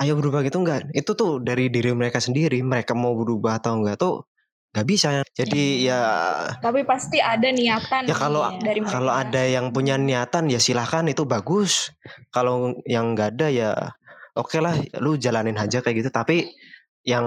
[0.01, 0.95] ayo berubah gitu nggak.
[0.95, 2.63] Itu tuh dari diri mereka sendiri.
[2.63, 4.25] Mereka mau berubah atau enggak tuh
[4.73, 5.21] nggak bisa.
[5.37, 6.01] Jadi ya
[6.65, 8.97] Tapi pasti ada niatan ya kalau dari mereka.
[8.97, 11.93] kalau ada yang punya niatan ya silahkan itu bagus.
[12.33, 13.71] Kalau yang nggak ada ya
[14.33, 16.11] oke lah, lu jalanin aja kayak gitu.
[16.11, 16.49] Tapi
[17.03, 17.27] yang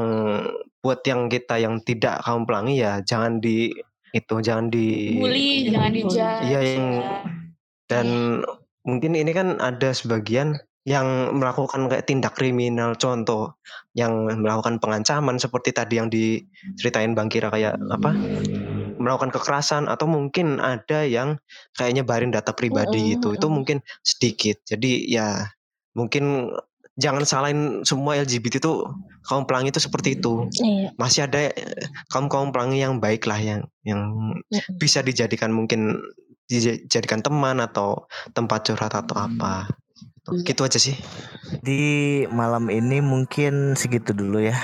[0.79, 3.67] buat yang kita yang tidak kaum pelangi ya jangan di
[4.15, 6.41] itu jangan di bully, jangan dijudge.
[6.47, 7.03] Iya, yang-
[7.85, 8.07] dan
[8.81, 10.55] mungkin ini kan ada sebagian
[10.85, 13.57] yang melakukan kayak tindak kriminal contoh
[13.97, 18.13] yang melakukan pengancaman seperti tadi yang diceritain Bang Kira kayak apa
[19.01, 21.41] melakukan kekerasan atau mungkin ada yang
[21.73, 23.55] kayak nyebarin data pribadi Mm-mm, itu itu mm-mm.
[23.57, 25.27] mungkin sedikit jadi ya
[25.97, 26.53] mungkin
[26.95, 28.73] jangan salahin semua LGBT itu
[29.25, 30.93] kaum pelangi itu seperti itu Iya.
[31.01, 31.49] masih ada
[32.13, 34.13] kaum kaum pelangi yang baik lah yang yang
[34.53, 34.77] Mm-mm.
[34.77, 35.97] bisa dijadikan mungkin
[36.45, 38.05] dijadikan teman atau
[38.37, 39.65] tempat curhat atau apa
[40.27, 40.41] Iya.
[40.43, 40.97] gitu aja sih
[41.61, 41.81] Di
[42.27, 44.57] malam ini mungkin segitu dulu ya.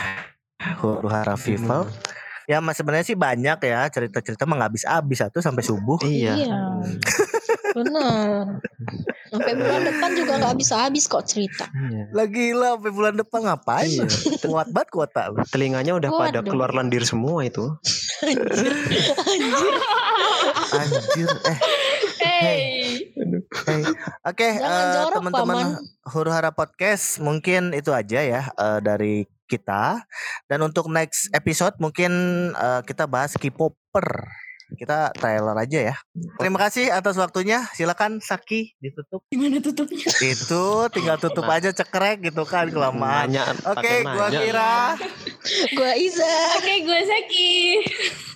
[0.78, 1.86] Huru hara Vival.
[2.46, 6.02] Ya mas sebenarnya sih banyak ya cerita-cerita mah nggak habis-habis satu sampai subuh.
[6.02, 6.36] iya
[7.72, 8.60] Benar.
[9.32, 11.70] Sampai bulan depan juga nggak bisa habis kok cerita.
[11.72, 12.12] Iya.
[12.12, 13.88] Lagi lah sampai bulan depan ngapain?
[13.88, 14.06] Iya.
[14.44, 15.40] Kuat banget kuota lu.
[15.48, 16.52] telinganya udah pada Waduh.
[16.52, 17.64] keluar lendir semua itu
[18.22, 18.74] Anjir.
[20.72, 21.58] Eh,
[22.22, 22.40] Hey.
[22.42, 22.62] hey.
[24.30, 25.78] Oke, eh, teman-teman.
[26.08, 30.04] Huru Hara Podcast mungkin itu aja ya eh, dari kita.
[30.48, 32.12] Dan untuk next episode mungkin
[32.56, 34.08] eh, kita bahas K-popper.
[34.72, 35.96] Kita trailer aja ya.
[36.40, 37.68] Terima kasih atas waktunya.
[37.76, 39.24] Silakan Saki ditutup.
[39.28, 40.08] Gimana tutupnya?
[40.24, 43.28] Itu tinggal tutup aja cekrek gitu kan kelamaan.
[43.30, 44.76] nanya Oke, pakai gua kira
[45.76, 46.34] Gua Iza.
[46.62, 47.54] Oke, gue Zaki.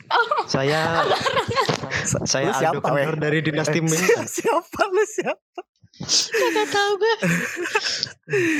[0.54, 3.10] saya Lu saya siapa, Aldo weh?
[3.18, 4.06] dari dinasti Ming
[4.38, 5.60] siapa lu siapa?
[6.06, 7.16] Kagak tahu gue.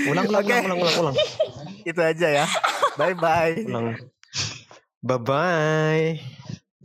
[0.10, 0.56] ulang ulang, Oke.
[0.66, 1.16] ulang ulang ulang
[1.84, 2.46] Itu aja ya.
[2.98, 3.60] Bye bye.
[3.68, 4.00] ulang
[5.06, 6.18] bye bye